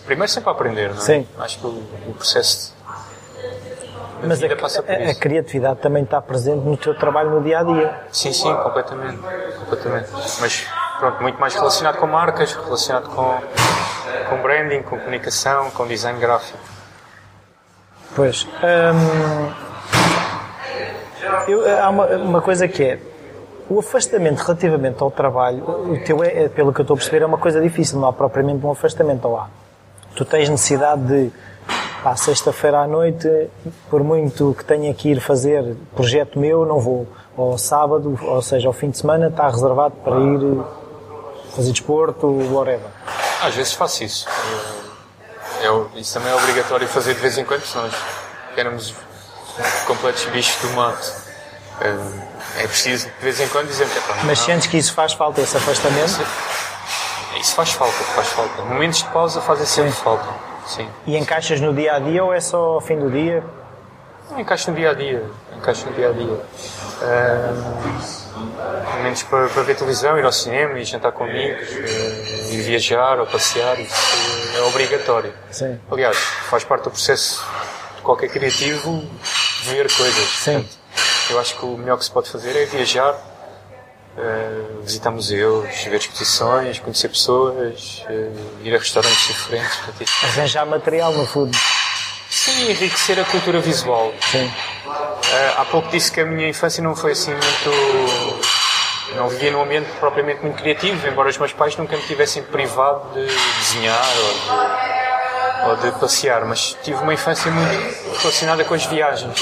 Primeiro 0.09 0.33
sempre 0.33 0.51
aprender, 0.51 0.89
não 0.89 0.97
é? 0.97 1.01
Sim. 1.01 1.29
Acho 1.39 1.59
que 1.59 1.67
o, 1.67 1.69
o 2.09 2.15
processo. 2.15 2.75
Mas 4.25 4.43
a, 4.43 4.47
a- 4.47 5.11
a 5.11 5.15
criatividade 5.15 5.81
também 5.81 6.03
está 6.03 6.21
presente 6.23 6.65
no 6.65 6.77
teu 6.79 6.95
trabalho 6.99 7.29
no 7.31 7.43
dia 7.43 7.61
a 7.61 7.63
dia. 7.63 8.01
Sim, 8.11 8.33
sim, 8.33 8.53
completamente. 8.57 9.19
completamente. 9.59 10.09
Mas 10.41 10.67
pronto, 10.99 11.23
muito 11.23 11.39
mais 11.39 11.55
relacionado 11.55 11.99
com 11.99 12.07
marcas, 12.07 12.55
relacionado 12.55 13.11
com, 13.11 13.39
com 14.31 14.43
branding, 14.43 14.81
com 14.83 14.99
comunicação, 14.99 15.71
com 15.73 15.87
design 15.87 16.19
gráfico. 16.19 16.59
Pois. 18.17 18.45
hum, 18.65 19.53
eu- 21.49 21.79
há 21.85 21.91
uma, 21.91 22.07
uma 22.17 22.41
coisa 22.41 22.67
que 22.67 22.83
é. 22.83 22.99
O 23.69 23.81
afastamento 23.81 24.39
relativamente 24.39 25.03
ao 25.03 25.11
trabalho, 25.11 25.63
o 25.93 26.03
teu 26.03 26.25
é, 26.25 26.45
é, 26.45 26.49
pelo 26.49 26.73
que 26.73 26.81
eu 26.81 26.83
estou 26.83 26.95
a 26.95 26.97
perceber, 26.97 27.21
é 27.23 27.27
uma 27.27 27.37
coisa 27.37 27.61
difícil, 27.61 28.01
não 28.01 28.09
há 28.09 28.13
propriamente 28.15 28.65
um 28.65 28.71
afastamento 28.71 29.27
ao 29.29 29.37
há. 29.37 29.49
Tu 30.19 30.25
tens 30.25 30.49
necessidade 30.49 31.01
de, 31.03 31.31
pá, 32.03 32.17
sexta-feira 32.17 32.81
à 32.81 32.89
noite, 32.89 33.29
por 33.89 34.03
muito 34.03 34.53
que 34.59 34.65
tenha 34.65 34.93
que 34.93 35.11
ir 35.11 35.21
fazer 35.21 35.77
projeto 35.95 36.41
meu, 36.41 36.67
não 36.67 36.81
vou. 36.81 37.07
Ou 37.37 37.57
sábado, 37.57 38.19
ou 38.21 38.43
seja, 38.43 38.67
ao 38.67 38.73
fim 38.73 38.91
de 38.91 38.99
semana, 38.99 39.29
está 39.29 39.49
reservado 39.49 39.95
para 40.03 40.19
ir 40.19 40.61
fazer 41.55 41.71
desporto, 41.71 42.27
whatever. 42.53 42.89
Às 43.41 43.55
vezes 43.55 43.75
faço 43.75 44.03
isso. 44.03 44.27
Eu, 45.63 45.89
isso 45.95 46.15
também 46.15 46.33
é 46.33 46.35
obrigatório 46.35 46.89
fazer 46.89 47.15
de 47.15 47.21
vez 47.21 47.39
em 47.39 47.45
quando, 47.45 47.63
senão 47.63 47.85
nós 47.85 47.95
éramos 48.57 48.95
completos 49.87 50.25
bichos 50.25 50.61
do 50.63 50.75
mato. 50.75 51.13
É 52.59 52.67
preciso 52.67 53.07
de 53.07 53.23
vez 53.23 53.39
em 53.39 53.47
quando 53.47 53.69
dizer 53.69 53.87
que 53.89 53.99
é 53.99 54.25
Mas 54.25 54.41
sentes 54.41 54.67
que 54.67 54.79
isso 54.79 54.93
faz 54.93 55.13
falta, 55.13 55.41
esse 55.41 55.57
afastamento? 55.57 56.27
Isso 57.41 57.55
faz 57.55 57.73
falta, 57.73 57.93
faz 57.93 58.29
falta. 58.29 58.63
Momentos 58.63 58.99
de 58.99 59.09
pausa 59.11 59.41
fazem 59.41 59.67
sempre 59.67 59.93
Sim. 59.93 60.03
falta. 60.03 60.27
Sim. 60.67 60.89
E 61.07 61.17
encaixas 61.17 61.61
no 61.61 61.73
dia 61.73 61.95
a 61.95 61.99
dia 61.99 62.23
ou 62.23 62.35
é 62.35 62.41
só 62.41 62.59
ao 62.75 62.81
fim 62.81 62.99
do 62.99 63.11
dia? 63.11 63.43
Não, 64.31 64.39
encaixo 64.39 64.71
no 64.71 64.77
dia 64.77 64.91
a 64.91 64.95
dia. 64.95 65.25
Encaixo 65.57 65.87
no 65.87 65.93
dia 65.93 66.11
a 66.11 66.13
dia. 66.13 66.41
momentos 68.97 69.23
para, 69.23 69.49
para, 69.49 69.63
ver 69.63 69.77
televisão, 69.77 70.19
ir 70.19 70.25
ao 70.25 70.33
cinema, 70.33 70.79
ir 70.79 70.85
jantar 70.85 71.13
com 71.13 71.25
amigos, 71.25 71.69
uh, 71.71 72.53
ir 72.53 72.63
viajar 72.63 73.19
ou 73.21 73.27
passear, 73.27 73.81
isso 73.81 73.95
é 74.57 74.63
obrigatório. 74.63 75.33
Sim. 75.51 75.81
Aliás, 75.91 76.17
faz 76.17 76.65
parte 76.65 76.85
do 76.85 76.91
processo 76.91 77.43
de 77.97 78.03
qualquer 78.03 78.29
criativo 78.29 79.03
ver 79.65 79.91
coisas. 79.95 80.29
Sim. 80.29 80.53
Portanto, 80.53 80.79
eu 81.31 81.41
acho 81.41 81.57
que 81.57 81.65
o 81.65 81.79
melhor 81.79 81.99
que 81.99 82.05
se 82.05 82.11
pode 82.11 82.31
fazer 82.31 82.57
é 82.57 82.67
viajar, 82.67 83.15
uh, 84.19 84.83
visitar 84.83 85.11
museus, 85.11 85.85
ver 85.85 85.97
exposições, 85.97 86.79
conhecer 86.79 87.09
pessoas, 87.09 88.05
uh, 88.09 88.61
ir 88.65 88.75
a 88.75 88.79
restaurantes 88.79 89.27
diferentes. 89.29 89.77
Portanto, 89.77 90.11
Arranjar 90.25 90.67
material, 90.67 91.13
no 91.13 91.27
fundo. 91.27 91.57
Sim, 92.29 92.71
enriquecer 92.71 93.19
a 93.19 93.25
cultura 93.25 93.61
visual. 93.61 94.13
Sim. 94.31 94.47
Uh, 94.87 95.61
há 95.61 95.65
pouco 95.65 95.89
disse 95.91 96.13
que 96.13 96.21
a 96.21 96.27
minha 96.27 96.49
infância 96.49 96.83
não 96.83 96.95
foi 96.95 97.13
assim 97.13 97.33
muito. 97.33 98.49
Não 99.17 99.29
vivia 99.29 99.51
num 99.51 99.63
ambiente 99.63 99.89
propriamente 99.99 100.43
muito 100.43 100.61
criativo, 100.61 101.07
embora 101.09 101.31
os 101.31 101.39
meus 101.39 101.53
pais 101.53 101.75
nunca 101.77 101.97
me 101.97 102.03
tivessem 102.03 102.43
privado 102.43 103.09
de 103.15 103.27
desenhar 103.59 104.07
ou 105.65 105.77
de, 105.77 105.87
ou 105.87 105.93
de 105.93 105.99
passear, 105.99 106.45
mas 106.45 106.77
tive 106.83 107.03
uma 107.03 107.15
infância 107.15 107.51
muito 107.51 108.19
relacionada 108.21 108.65
com 108.65 108.75
as 108.75 108.85
viagens 108.85 109.41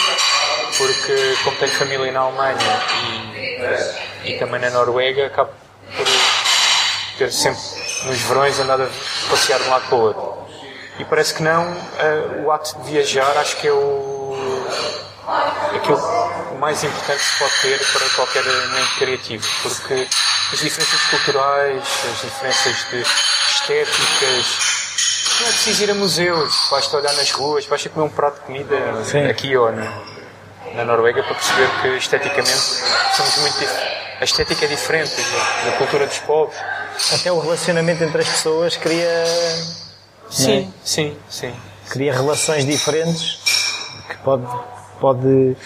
porque 0.77 1.37
como 1.43 1.57
tenho 1.57 1.73
família 1.73 2.13
na 2.13 2.21
Alemanha 2.21 2.57
e, 3.09 4.16
e 4.25 4.35
também 4.39 4.61
na 4.61 4.71
Noruega, 4.71 5.27
acabo 5.27 5.51
por 5.97 6.07
ter 7.19 7.33
sempre 7.33 7.61
nos 8.05 8.21
verões 8.23 8.59
andado 8.61 8.83
a 8.83 9.31
passear 9.31 9.61
de 9.61 9.67
um 9.67 9.71
lado 9.71 9.87
para 9.89 9.97
o 9.97 10.01
outro. 10.01 10.37
E 10.99 11.05
parece 11.05 11.35
que 11.35 11.43
não, 11.43 11.73
uh, 11.73 12.45
o 12.45 12.51
ato 12.51 12.79
de 12.81 12.91
viajar 12.91 13.37
acho 13.37 13.57
que 13.57 13.69
é 13.69 13.73
o 13.73 14.17
aquilo 15.75 16.57
mais 16.59 16.83
importante 16.83 17.19
que 17.19 17.25
se 17.25 17.39
pode 17.39 17.55
ter 17.63 17.93
para 17.93 18.09
qualquer 18.11 18.45
mente 18.45 18.95
criativo, 18.99 19.47
porque 19.63 20.09
as 20.53 20.59
diferenças 20.59 21.01
culturais, 21.11 21.83
as 22.13 22.23
diferenças 22.23 22.87
de 22.91 23.03
estéticas, 23.51 24.77
não 25.41 25.49
é 25.49 25.51
preciso 25.51 25.85
ir 25.85 25.91
a 25.91 25.95
museus, 25.95 26.69
basta 26.71 26.97
olhar 26.97 27.13
nas 27.15 27.31
ruas, 27.33 27.67
basta 27.67 27.89
comer 27.89 28.07
um 28.07 28.11
prato 28.11 28.37
de 28.37 28.41
comida 28.47 29.05
Sim. 29.05 29.27
aqui 29.27 29.57
ou 29.57 29.71
no, 29.71 29.85
na 30.75 30.85
Noruega 30.85 31.23
para 31.23 31.35
perceber 31.35 31.69
que 31.83 31.89
esteticamente 31.89 32.51
somos 33.15 33.37
muito 33.39 33.59
diferentes. 33.59 34.06
A 34.21 34.25
estética 34.25 34.65
é 34.65 34.69
diferente 34.69 35.15
da, 35.15 35.71
da, 35.71 35.77
cultura 35.77 36.07
dos 36.07 36.19
povos. 36.19 36.55
Até 37.13 37.31
o 37.31 37.39
relacionamento 37.39 38.03
entre 38.03 38.23
as 38.23 38.29
pessoas 38.29 38.77
cria. 38.77 39.25
Sim, 40.31 40.69
é? 40.69 40.69
sim, 40.85 41.17
sim. 41.29 41.55
Cria 41.91 42.13
relações 42.13 42.65
diferentes 42.65 43.39
que 44.09 44.17
pode. 44.19 44.47
pode 45.01 45.57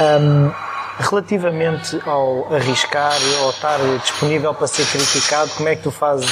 um, 0.00 0.52
relativamente 0.98 2.00
ao 2.06 2.54
arriscar 2.54 3.18
ou 3.42 3.50
estar 3.50 3.78
disponível 4.00 4.54
para 4.54 4.66
ser 4.66 4.86
criticado, 4.86 5.50
como 5.56 5.68
é 5.68 5.76
que 5.76 5.82
tu 5.82 5.90
fazes 5.90 6.30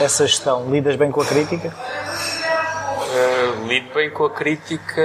essa 0.00 0.26
gestão? 0.26 0.70
Lidas 0.70 0.96
bem 0.96 1.10
com 1.10 1.20
a 1.20 1.24
crítica? 1.24 1.74
Uh, 2.98 3.66
lido 3.66 3.92
bem 3.94 4.10
com 4.10 4.24
a 4.24 4.30
crítica. 4.30 5.02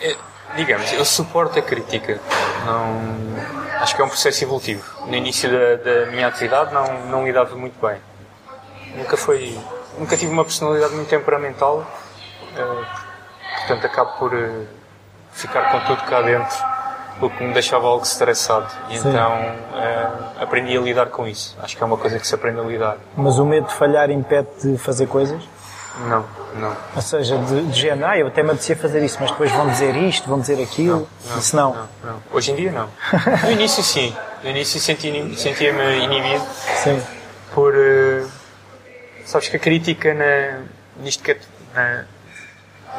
É 0.00 0.16
digamos, 0.56 0.90
eu 0.92 1.04
suporto 1.04 1.58
a 1.58 1.62
crítica. 1.62 2.20
Não, 2.64 3.65
acho 3.86 3.94
que 3.94 4.02
é 4.02 4.04
um 4.04 4.08
processo 4.08 4.42
evolutivo. 4.42 4.82
No 5.06 5.14
início 5.14 5.48
da, 5.48 5.76
da 5.76 6.06
minha 6.06 6.26
atividade 6.26 6.74
não, 6.74 7.06
não 7.06 7.24
lidava 7.24 7.54
muito 7.54 7.80
bem. 7.80 7.98
Nunca 8.96 9.16
foi, 9.16 9.56
nunca 9.96 10.16
tive 10.16 10.32
uma 10.32 10.44
personalidade 10.44 10.92
muito 10.92 11.08
temperamental, 11.08 11.86
uh, 12.58 12.86
portanto 13.58 13.86
acabo 13.86 14.18
por 14.18 14.34
uh, 14.34 14.66
ficar 15.30 15.70
com 15.70 15.80
tudo 15.86 16.02
cá 16.02 16.20
dentro, 16.20 16.56
o 17.20 17.30
que 17.30 17.44
me 17.44 17.52
deixava 17.52 17.86
algo 17.86 18.02
estressado. 18.02 18.66
E 18.88 18.98
Sim. 18.98 19.10
então 19.10 19.30
uh, 19.30 20.42
aprendi 20.42 20.76
a 20.76 20.80
lidar 20.80 21.06
com 21.06 21.24
isso. 21.24 21.56
Acho 21.62 21.76
que 21.76 21.82
é 21.82 21.86
uma 21.86 21.96
coisa 21.96 22.18
que 22.18 22.26
se 22.26 22.34
aprende 22.34 22.58
a 22.58 22.64
lidar. 22.64 22.96
Mas 23.16 23.38
o 23.38 23.44
medo 23.44 23.68
de 23.68 23.74
falhar 23.74 24.10
impede 24.10 24.48
de 24.64 24.78
fazer 24.78 25.06
coisas? 25.06 25.40
Não, 26.00 26.24
não. 26.54 26.76
Ou 26.94 27.02
seja, 27.02 27.38
de, 27.38 27.66
de 27.66 27.80
género, 27.80 28.06
ah, 28.06 28.18
eu 28.18 28.26
até 28.26 28.42
me 28.42 28.50
apetecia 28.50 28.76
fazer 28.76 29.04
isso, 29.04 29.16
mas 29.20 29.30
depois 29.30 29.50
vão 29.50 29.68
dizer 29.68 29.96
isto, 29.96 30.28
vão 30.28 30.40
dizer 30.40 30.62
aquilo. 30.62 31.08
Não, 31.24 31.30
não, 31.30 31.38
isso 31.38 31.56
não. 31.56 31.74
não. 31.74 31.88
não. 32.04 32.22
Hoje 32.32 32.52
em 32.52 32.56
dia 32.56 32.72
não. 32.72 32.88
No 33.44 33.50
início 33.52 33.82
sim. 33.82 34.14
No 34.42 34.50
início 34.50 34.78
sentia-me 34.80 35.36
sentia 35.36 35.70
inibido. 35.70 36.44
Sim. 36.82 37.02
Por. 37.54 37.74
Uh, 37.74 38.28
sabes 39.24 39.48
que 39.48 39.56
a 39.56 39.60
crítica 39.60 40.12
na, 40.14 40.60
nisto 41.02 41.22
que 41.22 41.32
é, 41.32 41.38
na, 41.74 42.04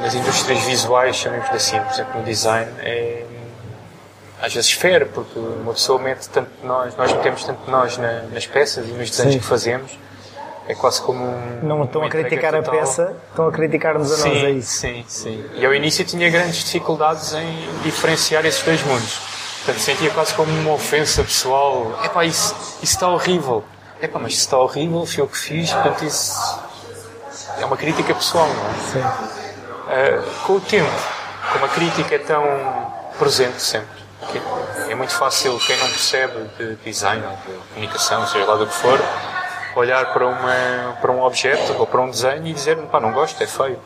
nas 0.01 0.13
indústrias 0.13 0.63
visuais, 0.63 1.15
chamemos 1.15 1.49
assim, 1.49 1.79
por 1.79 1.93
exemplo, 1.93 2.19
no 2.19 2.25
design, 2.25 2.71
é 2.79 3.25
às 4.41 4.53
vezes 4.53 4.71
fere, 4.71 5.05
porque 5.05 5.39
uma 5.39 5.73
pessoa 5.73 5.99
mete 5.99 6.29
tanto 6.29 6.49
de 6.61 6.67
nós, 6.67 6.95
nós 6.95 7.11
metemos 7.11 7.43
tanto 7.43 7.65
de 7.65 7.71
nós 7.71 7.97
na, 7.97 8.21
nas 8.31 8.45
peças 8.45 8.87
e 8.87 8.91
nos 8.91 9.09
desenhos 9.09 9.33
Sim. 9.33 9.39
que 9.39 9.45
fazemos 9.45 9.97
é 10.67 10.75
quase 10.75 11.01
como 11.01 11.23
um. 11.23 11.59
Não 11.63 11.83
estão 11.83 12.03
a 12.03 12.09
criticar 12.09 12.53
a 12.53 12.61
peça, 12.61 13.15
estão 13.29 13.47
a 13.47 13.51
criticar-nos 13.51 14.11
a 14.11 14.27
nós, 14.27 14.43
é 14.43 14.49
isso. 14.51 14.71
Sim, 14.71 15.05
sim. 15.07 15.45
E 15.55 15.65
ao 15.65 15.73
início 15.73 16.03
tinha 16.03 16.29
grandes 16.29 16.63
dificuldades 16.63 17.33
em 17.33 17.81
diferenciar 17.83 18.45
esses 18.45 18.61
dois 18.63 18.83
mundos. 18.83 19.19
Portanto, 19.63 19.81
sentia 19.81 20.09
quase 20.11 20.33
como 20.33 20.51
uma 20.51 20.73
ofensa 20.73 21.23
pessoal. 21.23 21.97
Epá, 22.03 22.25
isso, 22.25 22.53
isso 22.81 22.93
está 22.93 23.07
horrível. 23.07 23.63
Epá, 24.01 24.19
mas 24.19 24.33
isso 24.33 24.41
está 24.41 24.57
horrível, 24.57 25.05
foi 25.05 25.23
o 25.23 25.27
que 25.27 25.37
fiz, 25.37 25.71
portanto, 25.71 26.05
isso. 26.05 26.59
É 27.59 27.65
uma 27.65 27.77
crítica 27.77 28.13
pessoal, 28.13 28.47
não 28.47 28.69
é? 28.69 28.73
Sim. 28.91 28.99
Uh, 28.99 30.45
com 30.45 30.53
o 30.53 30.61
tempo, 30.61 30.91
como 31.53 31.65
a 31.65 31.69
crítica 31.69 32.15
é 32.15 32.19
tão 32.19 32.43
presente 33.17 33.61
sempre, 33.61 33.97
é 34.89 34.95
muito 34.95 35.13
fácil 35.13 35.57
quem 35.59 35.77
não 35.77 35.87
percebe 35.87 36.49
de 36.57 36.75
design 36.75 37.21
de 37.45 37.53
comunicação, 37.73 38.27
seja 38.27 38.45
lá 38.45 38.55
do 38.55 38.67
que 38.67 38.73
for, 38.73 38.99
olhar 39.77 40.13
para, 40.13 40.27
uma, 40.27 40.97
para 41.01 41.11
um 41.11 41.21
objeto 41.21 41.73
ou 41.77 41.85
para 41.85 42.01
um 42.01 42.09
desenho 42.09 42.47
e 42.47 42.53
dizer, 42.53 42.77
pá, 42.87 42.99
não 42.99 43.11
gosto, 43.11 43.41
é 43.41 43.47
feio. 43.47 43.79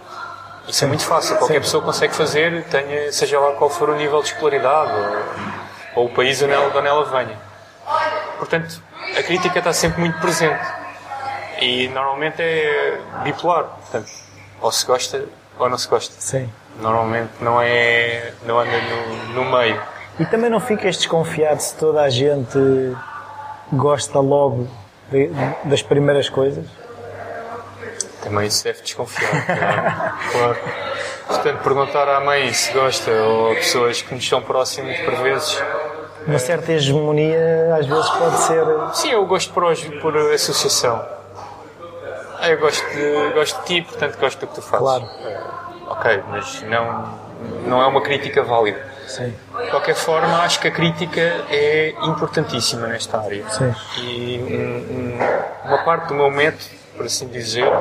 Isso 0.68 0.80
Sim. 0.80 0.86
é 0.86 0.88
muito 0.88 1.06
fácil, 1.06 1.38
qualquer 1.38 1.56
Sim. 1.56 1.62
pessoa 1.62 1.84
consegue 1.84 2.14
fazer, 2.14 2.64
tenha, 2.66 3.12
seja 3.12 3.40
lá 3.40 3.54
qual 3.54 3.70
for 3.70 3.90
o 3.90 3.96
nível 3.96 4.22
de 4.22 4.30
escolaridade 4.30 4.92
ou, 5.96 6.04
ou 6.04 6.06
o 6.08 6.10
país 6.10 6.42
onde 6.42 6.54
ela, 6.54 6.68
onde 6.68 6.88
ela 6.88 7.06
venha. 7.06 7.38
Portanto, 8.38 8.82
a 9.18 9.24
crítica 9.24 9.60
está 9.60 9.74
sempre 9.74 10.00
muito 10.00 10.20
presente 10.20 10.62
e 11.60 11.88
normalmente 11.90 12.42
é 12.42 13.00
bipolar, 13.24 13.64
portanto, 13.64 14.12
ou 14.62 14.72
se 14.72 14.86
gosta 14.86 15.26
ou 15.60 15.70
não 15.70 15.78
se 15.78 15.88
gosta. 15.88 16.14
Sim. 16.20 16.50
Normalmente 16.80 17.32
não 17.42 17.62
é, 17.62 18.34
não 18.46 18.60
anda 18.60 18.72
no, 18.72 19.34
no 19.44 19.58
meio. 19.58 19.82
E 20.20 20.26
também 20.26 20.50
não 20.50 20.60
ficas 20.60 20.98
desconfiado 20.98 21.60
se 21.60 21.76
toda 21.76 22.02
a 22.02 22.10
gente 22.10 22.58
gosta 23.72 24.20
logo 24.20 24.68
de, 25.12 25.30
das 25.66 25.82
primeiras 25.82 26.30
coisas? 26.30 26.66
Também 28.24 28.50
se 28.50 28.64
deve 28.64 28.82
desconfiar, 28.82 29.46
claro. 29.46 30.20
claro. 30.32 30.58
Portanto, 31.28 31.64
perguntar 31.64 32.08
à 32.08 32.20
mãe 32.20 32.54
se 32.54 32.72
gosta 32.72 33.12
ou 33.12 33.52
a 33.52 33.56
pessoas 33.56 34.02
que 34.02 34.14
nos 34.14 34.28
são 34.28 34.42
próximas 34.42 34.98
por 35.00 35.16
vezes. 35.16 35.62
Uma 36.28 36.38
certa 36.38 36.72
hegemonia 36.74 37.76
às 37.80 37.86
vezes 37.86 38.10
pode 38.12 38.38
ser. 38.42 38.66
Sim, 38.94 39.12
eu 39.12 39.26
gosto 39.26 39.52
por, 39.54 39.64
por 40.02 40.16
associação. 40.18 41.04
Eu 42.44 42.60
gosto 42.60 42.86
de, 42.90 43.34
gosto 43.34 43.60
de 43.62 43.66
ti, 43.66 43.82
portanto 43.82 44.20
gosto 44.20 44.40
do 44.40 44.48
que 44.48 44.56
tu 44.56 44.62
fazes. 44.62 44.86
Claro. 44.86 45.04
Uh, 45.04 45.92
ok, 45.92 46.24
mas 46.30 46.62
não, 46.64 47.20
não 47.66 47.82
é 47.82 47.88
uma 47.88 48.02
crítica 48.02 48.44
válida. 48.44 48.91
Sim. 49.08 49.34
De 49.64 49.70
qualquer 49.70 49.96
forma, 49.96 50.42
acho 50.42 50.60
que 50.60 50.68
a 50.68 50.72
crítica 50.72 51.22
é 51.50 51.94
importantíssima 52.04 52.88
nesta 52.88 53.20
área. 53.20 53.44
Sim. 53.50 53.74
E 53.98 54.40
um, 54.40 55.18
um, 55.18 55.68
uma 55.68 55.84
parte 55.84 56.08
do 56.08 56.16
meu 56.16 56.30
método, 56.30 56.66
por 56.96 57.06
assim 57.06 57.28
dizer, 57.28 57.72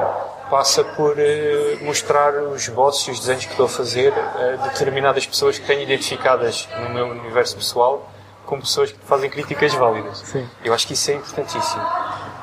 passa 0.50 0.82
por 0.82 1.16
uh, 1.16 1.84
mostrar 1.84 2.34
os 2.34 2.62
esboços 2.62 3.08
e 3.08 3.10
os 3.12 3.20
desenhos 3.20 3.44
que 3.44 3.52
estou 3.52 3.66
a 3.66 3.68
fazer 3.68 4.12
a 4.12 4.68
determinadas 4.68 5.26
pessoas 5.26 5.58
que 5.58 5.66
tenho 5.66 5.82
identificadas 5.82 6.68
no 6.80 6.90
meu 6.90 7.06
universo 7.08 7.56
pessoal 7.56 8.10
como 8.50 8.62
pessoas 8.62 8.90
que 8.90 8.98
fazem 9.06 9.30
críticas 9.30 9.72
válidas. 9.74 10.18
Sim. 10.18 10.48
Eu 10.64 10.74
acho 10.74 10.84
que 10.86 10.94
isso 10.94 11.10
é 11.12 11.14
importantíssimo. 11.14 11.86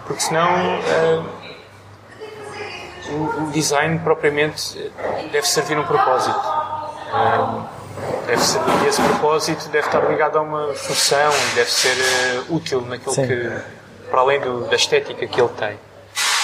Porque 0.05 0.21
senão 0.21 0.79
uh, 0.79 1.25
o 3.09 3.51
design 3.51 3.99
propriamente 3.99 4.91
deve 5.31 5.45
servir 5.45 5.77
um 5.77 5.83
propósito. 5.83 6.39
Deve 8.27 8.43
ser, 8.43 8.59
e 8.83 8.87
esse 8.87 9.01
propósito 9.01 9.69
deve 9.69 9.87
estar 9.87 10.01
ligado 10.01 10.37
a 10.37 10.41
uma 10.41 10.73
função 10.73 11.31
e 11.31 11.55
deve 11.55 11.71
ser 11.71 11.95
uh, 11.95 12.55
útil 12.55 12.81
naquilo 12.81 13.15
Sim. 13.15 13.25
que, 13.25 13.51
para 14.11 14.19
além 14.19 14.41
do, 14.41 14.67
da 14.67 14.75
estética 14.75 15.25
que 15.25 15.39
ele 15.39 15.49
tem. 15.57 15.79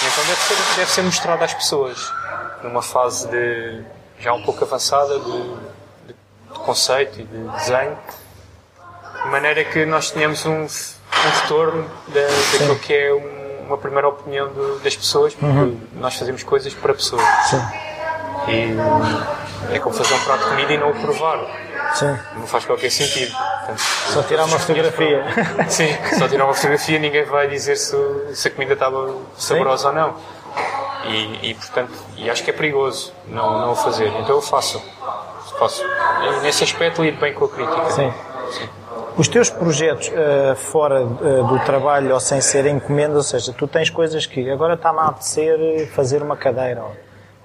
Então 0.06 0.24
deve 0.24 0.40
ser, 0.40 0.76
deve 0.76 0.90
ser 0.90 1.02
mostrado 1.02 1.44
às 1.44 1.52
pessoas 1.52 2.10
numa 2.62 2.80
fase 2.80 3.28
de, 3.28 3.82
já 4.18 4.32
um 4.32 4.42
pouco 4.42 4.64
avançada 4.64 5.18
de, 5.18 5.42
de, 6.06 6.14
de 6.52 6.58
conceito 6.64 7.20
e 7.20 7.24
de 7.24 7.38
desenho, 7.58 7.98
de 9.22 9.30
maneira 9.30 9.62
que 9.64 9.84
nós 9.84 10.10
tenhamos 10.10 10.46
um, 10.46 10.62
um 10.62 11.40
retorno 11.42 11.90
da, 12.08 12.22
daquilo 12.52 12.78
que 12.78 12.94
é 12.94 13.12
um, 13.12 13.66
uma 13.66 13.76
primeira 13.76 14.08
opinião 14.08 14.50
das 14.82 14.96
pessoas, 14.96 15.34
porque 15.34 15.46
uhum. 15.54 15.80
nós 15.94 16.14
fazemos 16.14 16.42
coisas 16.42 16.72
para 16.72 16.94
pessoas. 16.94 17.22
Sim. 17.50 17.62
E 18.48 19.74
é 19.74 19.78
como 19.78 19.94
fazer 19.94 20.14
um 20.14 20.20
prato 20.20 20.44
de 20.44 20.50
comida 20.50 20.72
e 20.72 20.78
não 20.78 20.90
o 20.90 20.94
provar. 20.94 21.38
Sim. 21.94 22.18
Não 22.36 22.46
faz 22.46 22.64
qualquer 22.64 22.90
sentido. 22.90 23.32
Portanto, 23.32 23.78
só 23.78 24.22
tirar 24.22 24.44
uma 24.44 24.58
fotografia. 24.58 25.24
Sim, 25.68 25.88
só 26.18 26.28
tirar 26.28 26.44
uma 26.44 26.54
fotografia 26.54 26.98
ninguém 26.98 27.24
vai 27.24 27.48
dizer 27.48 27.76
se, 27.76 27.96
se 28.34 28.48
a 28.48 28.50
comida 28.50 28.74
estava 28.74 29.14
saborosa 29.36 29.82
Sim. 29.82 29.88
ou 29.88 29.94
não. 29.94 30.14
E, 31.06 31.50
e, 31.50 31.54
portanto, 31.54 31.92
e 32.16 32.30
acho 32.30 32.42
que 32.42 32.50
é 32.50 32.52
perigoso 32.52 33.12
não, 33.28 33.60
não 33.60 33.72
o 33.72 33.76
fazer. 33.76 34.08
Então 34.08 34.36
eu 34.36 34.42
faço. 34.42 34.82
faço. 35.58 35.84
E 35.84 36.42
nesse 36.42 36.64
aspecto 36.64 37.02
lido 37.02 37.20
bem 37.20 37.32
com 37.34 37.44
a 37.44 37.48
crítica. 37.48 37.90
Sim. 37.90 38.12
Sim. 38.50 38.68
Os 39.16 39.28
teus 39.28 39.48
projetos 39.48 40.08
uh, 40.08 40.56
fora 40.56 41.04
uh, 41.04 41.46
do 41.46 41.58
trabalho 41.60 42.12
ou 42.12 42.18
sem 42.18 42.40
ser 42.40 42.66
encomenda, 42.66 43.14
ou 43.14 43.22
seja, 43.22 43.52
tu 43.52 43.68
tens 43.68 43.88
coisas 43.88 44.26
que 44.26 44.50
agora 44.50 44.74
está-me 44.74 44.98
a 44.98 45.06
apetecer 45.06 45.88
fazer 45.92 46.20
uma 46.20 46.36
cadeira. 46.36 46.82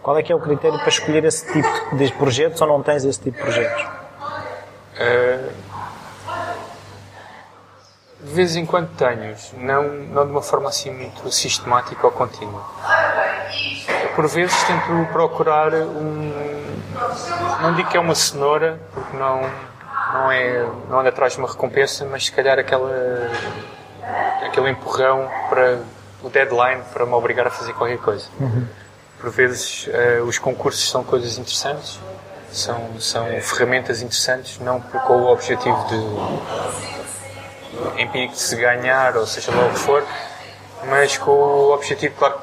Qual 0.01 0.17
é 0.17 0.23
que 0.23 0.31
é 0.31 0.35
o 0.35 0.39
critério 0.39 0.79
para 0.79 0.89
escolher 0.89 1.25
esse 1.25 1.45
tipo 1.51 1.95
de 1.95 2.11
projetos 2.13 2.59
ou 2.61 2.67
não 2.67 2.81
tens 2.81 3.05
esse 3.05 3.19
tipo 3.19 3.37
de 3.37 3.43
projetos? 3.43 3.85
De 8.21 8.33
vez 8.33 8.55
em 8.57 8.65
quando 8.65 8.89
tenho, 8.97 9.35
não, 9.57 9.83
não 9.83 10.25
de 10.25 10.31
uma 10.31 10.41
forma 10.41 10.67
assim 10.67 10.91
muito 10.91 11.31
sistemática 11.31 12.05
ou 12.05 12.11
contínua. 12.11 12.63
Por 14.13 14.27
vezes 14.27 14.61
tento 14.63 15.11
procurar 15.13 15.73
um. 15.73 16.33
Não 17.61 17.73
digo 17.75 17.89
que 17.89 17.95
é 17.95 17.99
uma 17.99 18.15
cenoura, 18.15 18.77
porque 18.93 19.15
não, 19.15 19.41
não, 20.13 20.31
é, 20.31 20.69
não 20.89 20.99
anda 20.99 21.09
atrás 21.09 21.33
de 21.33 21.39
uma 21.39 21.47
recompensa, 21.47 22.05
mas 22.05 22.25
se 22.25 22.31
calhar 22.33 22.59
aquela, 22.59 23.31
aquele 24.45 24.69
empurrão 24.71 25.29
para 25.49 25.79
o 26.21 26.29
deadline 26.29 26.83
para 26.91 27.05
me 27.05 27.13
obrigar 27.13 27.47
a 27.47 27.49
fazer 27.49 27.73
qualquer 27.73 27.99
coisa. 27.99 28.27
Uhum. 28.39 28.67
Por 29.19 29.29
vezes 29.29 29.87
uh, 29.87 30.23
os 30.23 30.37
concursos 30.37 30.89
são 30.89 31.03
coisas 31.03 31.37
interessantes, 31.37 31.99
são, 32.51 32.99
são 32.99 33.25
ferramentas 33.41 34.01
interessantes, 34.01 34.59
não 34.59 34.79
com 34.81 35.13
o 35.13 35.31
objetivo 35.31 35.77
de 35.87 35.95
empírico 38.01 38.33
de 38.33 38.39
se 38.39 38.55
ganhar, 38.55 39.15
ou 39.15 39.25
seja 39.25 39.51
lá 39.51 39.67
o 39.67 39.69
que 39.71 39.79
for, 39.79 40.05
mas 40.87 41.17
com 41.17 41.31
o 41.31 41.73
objetivo, 41.73 42.15
claro, 42.17 42.39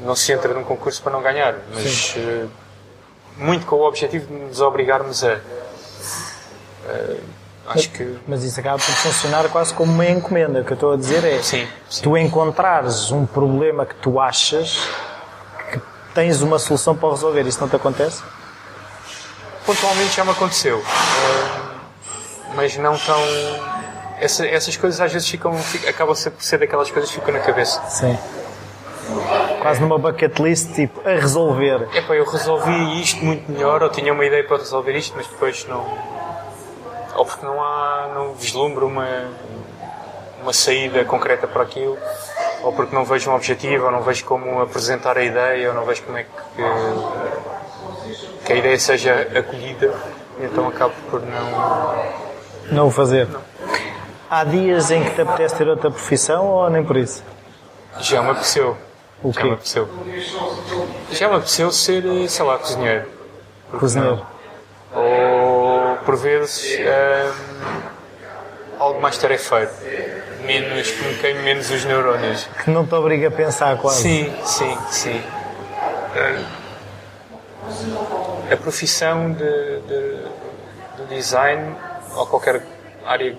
não 0.00 0.14
se 0.14 0.32
entra 0.32 0.52
num 0.54 0.64
concurso 0.64 1.02
para 1.02 1.12
não 1.12 1.22
ganhar, 1.22 1.54
mas 1.72 2.14
uh, 2.16 2.50
muito 3.36 3.66
com 3.66 3.76
o 3.76 3.86
objetivo 3.86 4.26
de 4.26 4.32
nos 4.32 4.60
obrigarmos 4.60 5.24
a. 5.24 5.34
Uh, 5.34 7.20
acho 7.68 7.90
que... 7.90 8.18
Mas 8.26 8.44
isso 8.44 8.60
acaba 8.60 8.78
por 8.78 8.84
funcionar 8.84 9.48
quase 9.48 9.74
como 9.74 9.92
uma 9.92 10.06
encomenda. 10.06 10.60
O 10.60 10.64
que 10.64 10.72
eu 10.72 10.76
estou 10.76 10.92
a 10.92 10.96
dizer 10.96 11.24
é: 11.24 11.42
sim, 11.42 11.66
sim. 11.88 12.02
tu 12.02 12.16
encontrares 12.16 13.10
um 13.10 13.26
problema 13.26 13.84
que 13.84 13.94
tu 13.96 14.20
achas 14.20 14.88
que 15.70 15.80
tens 16.14 16.42
uma 16.42 16.58
solução 16.58 16.96
para 16.96 17.10
resolver. 17.10 17.46
Isso 17.46 17.60
não 17.60 17.68
te 17.68 17.76
acontece? 17.76 18.22
Pontualmente 19.66 20.14
já 20.14 20.24
me 20.24 20.30
aconteceu, 20.30 20.78
uh, 20.78 22.54
mas 22.54 22.76
não 22.76 22.96
tão 22.96 23.20
essa, 24.20 24.46
essas 24.46 24.76
coisas 24.76 25.00
às 25.00 25.12
vezes 25.12 25.28
ficam, 25.28 25.52
ficam 25.58 25.90
acabam 25.90 26.16
por 26.16 26.42
ser 26.42 26.58
daquelas 26.58 26.90
coisas 26.90 27.10
que 27.10 27.18
ficam 27.18 27.34
na 27.34 27.40
cabeça. 27.40 27.82
Sim. 27.88 28.18
Quase 29.60 29.80
numa 29.80 29.98
bucket 29.98 30.38
list, 30.38 30.74
tipo, 30.74 31.00
a 31.06 31.12
resolver. 31.12 31.88
É 31.94 32.00
pá, 32.02 32.14
eu 32.14 32.24
resolvi 32.24 33.00
isto 33.00 33.24
muito 33.24 33.50
melhor, 33.50 33.82
ou 33.82 33.88
tinha 33.88 34.12
uma 34.12 34.24
ideia 34.24 34.44
para 34.44 34.58
resolver 34.58 34.92
isto, 34.96 35.14
mas 35.16 35.26
depois 35.26 35.66
não. 35.68 35.86
Ou 37.14 37.24
porque 37.24 37.44
não 37.46 37.62
há, 37.62 38.10
não 38.14 38.34
vislumbro 38.34 38.86
uma, 38.86 39.06
uma 40.42 40.52
saída 40.52 41.04
concreta 41.04 41.46
para 41.46 41.62
aquilo, 41.62 41.96
ou 42.62 42.72
porque 42.72 42.94
não 42.94 43.04
vejo 43.04 43.30
um 43.30 43.34
objetivo, 43.34 43.86
ou 43.86 43.92
não 43.92 44.02
vejo 44.02 44.24
como 44.24 44.60
apresentar 44.60 45.16
a 45.16 45.22
ideia, 45.22 45.68
ou 45.68 45.74
não 45.74 45.84
vejo 45.84 46.02
como 46.02 46.18
é 46.18 46.24
que, 46.24 46.30
que 48.46 48.52
a 48.52 48.56
ideia 48.56 48.78
seja 48.78 49.28
acolhida, 49.36 49.92
então 50.40 50.68
acabo 50.68 50.94
por 51.10 51.20
não. 51.20 52.06
Não 52.70 52.86
o 52.86 52.90
fazer. 52.90 53.26
Não. 53.26 53.40
Há 54.30 54.44
dias 54.44 54.90
em 54.90 55.02
que 55.02 55.10
te 55.10 55.20
apetece 55.20 55.56
ter 55.56 55.68
outra 55.68 55.90
profissão 55.90 56.46
ou 56.46 56.70
nem 56.70 56.84
por 56.84 56.96
isso? 56.96 57.22
Já 58.00 58.22
me 58.22 58.30
apeteceu. 58.30 58.76
O 59.22 59.32
quê? 59.32 59.40
Já 59.40 59.46
me 59.46 59.52
apeteceu. 59.54 59.88
Já 61.10 61.28
me 61.28 61.34
apeteceu 61.36 61.72
ser, 61.72 62.28
sei 62.28 62.44
lá, 62.44 62.58
cozinheiro. 62.58 63.06
Cozinheiro. 63.78 64.26
Ou, 64.94 65.96
por 66.04 66.16
vezes, 66.16 66.78
hum, 66.78 67.80
algo 68.78 69.00
mais 69.00 69.18
tarefeiro. 69.18 69.70
Menos, 70.44 70.90
que 70.90 71.04
me 71.04 71.14
queime 71.16 71.42
menos 71.42 71.70
os 71.70 71.84
neurónios. 71.84 72.48
Que 72.62 72.70
não 72.70 72.86
te 72.86 72.94
obriga 72.94 73.28
a 73.28 73.30
pensar 73.30 73.76
quase. 73.78 74.02
Sim, 74.02 74.32
sim, 74.44 74.78
sim. 74.90 75.22
Hum, 76.14 76.44
a 78.50 78.56
profissão 78.56 79.32
de, 79.32 79.80
de, 79.80 80.22
de 80.98 81.14
design 81.14 81.74
ou 82.14 82.26
qualquer 82.26 82.62
área 83.04 83.36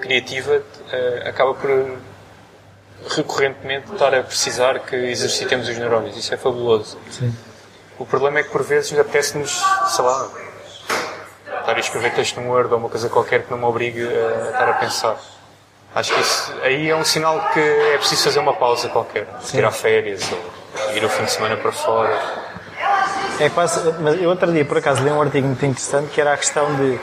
criativa 0.00 0.56
uh, 0.56 1.28
acaba 1.28 1.54
por 1.54 1.98
recorrentemente 3.08 3.92
estar 3.92 4.14
a 4.14 4.22
precisar 4.22 4.78
que 4.80 4.96
exercitemos 4.96 5.68
os 5.68 5.76
neurónios. 5.76 6.16
Isso 6.16 6.32
é 6.34 6.36
fabuloso. 6.36 6.98
Sim. 7.10 7.34
O 7.98 8.04
problema 8.04 8.40
é 8.40 8.42
que 8.42 8.50
por 8.50 8.62
vezes 8.62 8.98
apetece-nos, 8.98 9.62
sei 9.88 10.04
lá, 10.04 10.30
estar 11.60 11.76
a 11.76 11.78
escrever 11.78 12.14
texto 12.14 12.40
no 12.40 12.50
Word 12.50 12.72
ou 12.72 12.78
uma 12.78 12.88
coisa 12.88 13.08
qualquer 13.08 13.44
que 13.44 13.50
não 13.50 13.58
me 13.58 13.64
obrigue 13.64 14.02
a 14.02 14.50
estar 14.50 14.68
a 14.68 14.74
pensar. 14.74 15.16
Acho 15.94 16.12
que 16.12 16.20
isso 16.20 16.54
aí 16.62 16.90
é 16.90 16.96
um 16.96 17.04
sinal 17.04 17.50
que 17.54 17.60
é 17.60 17.96
preciso 17.96 18.24
fazer 18.24 18.38
uma 18.38 18.54
pausa 18.54 18.88
qualquer. 18.88 19.26
Sim. 19.40 19.56
Tirar 19.56 19.70
férias 19.70 20.30
ou 20.30 20.94
ir 20.94 21.02
o 21.02 21.08
fim 21.08 21.24
de 21.24 21.30
semana 21.30 21.56
para 21.56 21.72
fora. 21.72 22.20
É 23.38 23.50
quase. 23.50 23.92
Mas 24.00 24.20
eu 24.20 24.30
outro 24.30 24.50
dia, 24.50 24.64
por 24.64 24.78
acaso, 24.78 25.02
li 25.02 25.10
um 25.10 25.20
artigo 25.20 25.46
muito 25.46 25.64
interessante 25.64 26.10
que 26.10 26.20
era 26.20 26.32
a 26.32 26.36
questão 26.36 26.74
de 26.76 26.98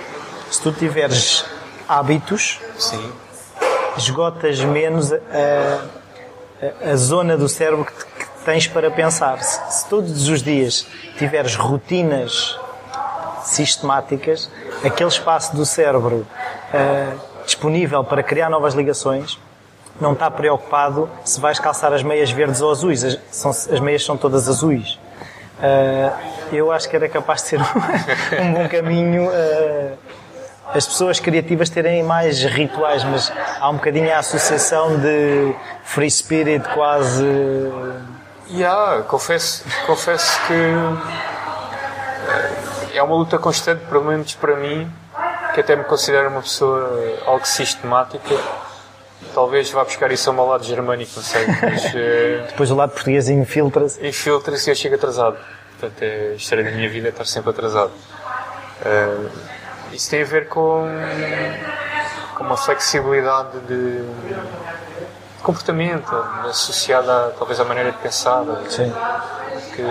se 0.50 0.62
tu 0.62 0.72
tiveres 0.72 1.46
hábitos, 1.88 2.60
Sim. 2.78 3.12
esgotas 3.98 4.60
menos 4.60 5.12
a, 5.13 5.17
a, 6.88 6.91
a, 6.91 6.96
zona 6.96 7.38
do 7.38 7.48
cérebro 7.48 7.86
que, 7.86 7.93
que 7.93 8.46
tens 8.46 8.67
para 8.67 8.89
pensar. 8.89 9.43
Se, 9.43 9.80
se, 9.80 9.88
todos 9.88 10.28
os 10.28 10.41
dias 10.41 10.88
tiveres 11.17 11.56
rotinas 11.56 12.60
sistemáticas, 13.43 14.50
aquele 14.84 15.10
espaço 15.10 15.56
do 15.56 15.65
cérebro 15.65 16.26
uh, 16.74 17.19
disponível 17.46 18.04
para 18.04 18.24
criar 18.24 18.50
novas 18.50 18.74
ligações 18.74 19.39
não 20.02 20.13
está 20.13 20.32
preocupado 20.32 21.08
se 21.24 21.39
vais 21.39 21.60
calçar 21.60 21.93
as 21.93 22.02
meias 22.02 22.32
verdes 22.32 22.62
ou 22.62 22.72
azuis. 22.72 23.04
As, 23.04 23.19
são, 23.30 23.52
as 23.52 23.80
meias 23.80 24.04
são 24.04 24.17
todas 24.17 24.50
azuis. 24.50 24.98
Uh, 25.63 26.54
eu 26.54 26.71
acho 26.73 26.89
que 26.89 26.95
era 26.95 27.08
capaz 27.08 27.41
de 27.41 27.47
ser 27.47 27.60
um, 28.41 28.54
bom 28.54 28.67
caminho 28.67 29.30
uh, 29.30 29.97
as 30.73 30.86
pessoas 30.86 31.21
criativas 31.21 31.69
terem 31.69 32.04
mais 32.04 32.43
rituais, 32.43 33.04
mas 33.06 33.32
há 33.60 33.69
um 33.69 33.76
bocadinho 33.76 34.13
a 34.13 34.17
associação 34.19 34.99
de 34.99 35.56
free 35.84 36.12
spirit 36.12 36.67
quase. 36.73 37.26
Yeah, 38.49 39.04
confesso, 39.04 39.63
confesso 39.86 40.38
que 40.47 40.54
eh, 42.28 42.97
é 42.97 43.04
uma 43.04 43.15
luta 43.15 43.38
constante, 43.38 43.86
pelo 43.86 44.04
menos 44.04 44.36
para 44.36 44.58
mim, 44.58 44.91
que 45.54 45.62
até 45.62 45.76
me 45.76 45.86
considero 45.86 46.30
uma 46.30 46.41
pessoa 46.41 47.19
algo 47.26 47.45
sistemática. 47.47 48.36
Talvez 49.34 49.72
vá 49.72 49.84
buscar 49.84 50.12
isso 50.12 50.30
ao 50.30 50.36
meu 50.36 50.46
lado 50.46 50.63
germânico, 50.63 51.12
não 51.15 51.24
sei. 51.24 51.46
Mas, 51.48 51.86
eh, 51.96 52.46
Depois 52.50 52.69
o 52.69 52.76
lado 52.76 52.91
português 52.91 53.30
infiltra-se. 53.30 54.06
Infiltra-se 54.06 54.69
e 54.69 54.72
eu 54.72 54.76
chego 54.76 54.96
atrasado. 54.96 55.38
Portanto, 55.80 56.02
é 56.04 56.32
a 56.32 56.36
história 56.36 56.63
da 56.63 56.72
minha 56.72 56.89
vida 56.89 57.08
é 57.08 57.12
estar 57.12 57.26
sempre 57.26 57.50
atrasado. 57.50 57.91
Uh, 58.82 59.30
isso 59.91 60.10
tem 60.10 60.22
a 60.22 60.26
ver 60.26 60.48
com, 60.48 60.86
com 62.36 62.43
uma 62.43 62.58
flexibilidade 62.58 63.60
de 63.67 64.04
comportamento 65.41 66.15
associada 66.50 67.28
a, 67.28 67.32
talvez 67.32 67.60
à 67.60 67.65
maneira 67.65 67.91
de 67.91 67.98
pensar 67.98 68.43
Sim. 68.69 68.91
Que, 69.76 69.84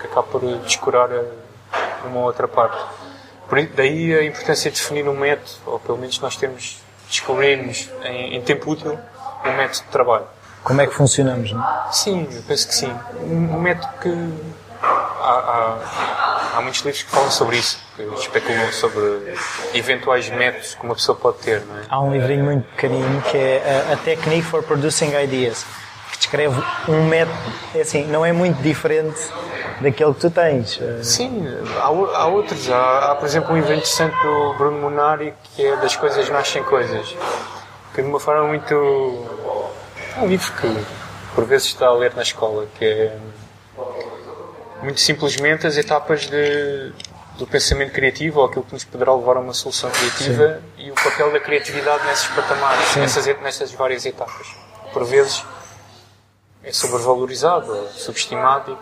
que 0.00 0.06
acaba 0.06 0.22
por 0.22 0.40
descurar 0.40 1.10
uma 2.04 2.20
outra 2.20 2.48
parte. 2.48 2.78
Por, 3.48 3.64
daí 3.66 4.14
a 4.14 4.24
importância 4.24 4.70
de 4.70 4.78
definir 4.78 5.08
um 5.08 5.16
método, 5.16 5.50
ou 5.66 5.78
pelo 5.78 5.98
menos 5.98 6.18
nós 6.20 6.36
temos, 6.36 6.80
descobrirmos 7.10 7.90
em, 8.04 8.36
em 8.36 8.40
tempo 8.40 8.70
útil 8.70 8.98
um 9.44 9.56
método 9.56 9.84
de 9.84 9.90
trabalho. 9.90 10.26
Como 10.62 10.80
é 10.80 10.86
que 10.86 10.94
funcionamos, 10.94 11.52
não 11.52 11.64
Sim, 11.90 12.28
eu 12.30 12.42
penso 12.42 12.68
que 12.68 12.74
sim. 12.74 12.92
Um 13.22 13.58
método 13.60 13.88
que 14.00 14.10
há, 14.82 15.30
há, 15.30 16.56
há, 16.56 16.60
muitos 16.60 16.80
livros 16.82 17.02
que 17.02 17.10
falam 17.10 17.30
sobre 17.30 17.56
isso, 17.56 17.78
que 17.96 18.02
especulam 18.02 18.70
sobre 18.72 19.34
eventuais 19.74 20.28
métodos 20.28 20.74
que 20.74 20.84
uma 20.84 20.94
pessoa 20.94 21.16
pode 21.16 21.38
ter. 21.38 21.62
Não 21.62 21.78
é? 21.78 21.82
Há 21.88 22.00
um 22.00 22.12
livrinho 22.12 22.44
muito 22.44 22.68
pequenino 22.70 23.22
que 23.22 23.36
é 23.36 23.88
A 23.92 23.96
Technique 23.96 24.42
for 24.42 24.62
Producing 24.62 25.12
Ideas, 25.16 25.64
descreve 26.20 26.62
um 26.86 27.06
método, 27.06 27.38
é 27.74 27.80
assim, 27.80 28.04
não 28.06 28.24
é 28.24 28.30
muito 28.30 28.60
diferente 28.62 29.18
daquele 29.80 30.12
que 30.12 30.20
tu 30.20 30.30
tens. 30.30 30.78
Sim, 31.02 31.46
há, 31.78 31.86
há 31.86 32.26
outros. 32.26 32.70
Há, 32.70 33.12
há, 33.12 33.14
por 33.16 33.26
exemplo, 33.26 33.52
um 33.52 33.56
livro 33.56 33.72
interessante 33.72 34.14
do 34.22 34.54
Bruno 34.54 34.78
Munari 34.78 35.34
que 35.42 35.66
é 35.66 35.76
Das 35.76 35.96
Coisas 35.96 36.28
Nascem 36.28 36.62
Coisas, 36.62 37.16
que 37.94 38.02
de 38.02 38.08
uma 38.08 38.20
forma 38.20 38.46
muito. 38.46 38.74
É 40.16 40.20
um 40.20 40.26
livro 40.26 40.52
que 40.52 40.84
por 41.34 41.44
vezes 41.46 41.68
está 41.68 41.86
a 41.86 41.92
ler 41.94 42.14
na 42.14 42.22
escola, 42.22 42.66
que 42.78 42.84
é 42.84 43.16
muito 44.82 45.00
simplesmente 45.00 45.66
as 45.66 45.76
etapas 45.76 46.26
de, 46.26 46.92
do 47.38 47.46
pensamento 47.46 47.92
criativo 47.92 48.40
ou 48.40 48.46
aquilo 48.46 48.64
que 48.64 48.74
nos 48.74 48.84
poderá 48.84 49.14
levar 49.14 49.36
a 49.36 49.40
uma 49.40 49.54
solução 49.54 49.90
criativa 49.90 50.60
Sim. 50.76 50.84
e 50.84 50.90
o 50.90 50.94
papel 50.94 51.32
da 51.32 51.40
criatividade 51.40 52.04
nesses 52.06 52.26
patamares, 52.28 52.96
nessas, 52.96 53.26
nessas 53.40 53.72
várias 53.72 54.04
etapas. 54.04 54.48
Por 54.92 55.04
vezes 55.04 55.44
é 56.62 56.72
sobrevalorizado, 56.72 57.88
subestimado 57.92 58.78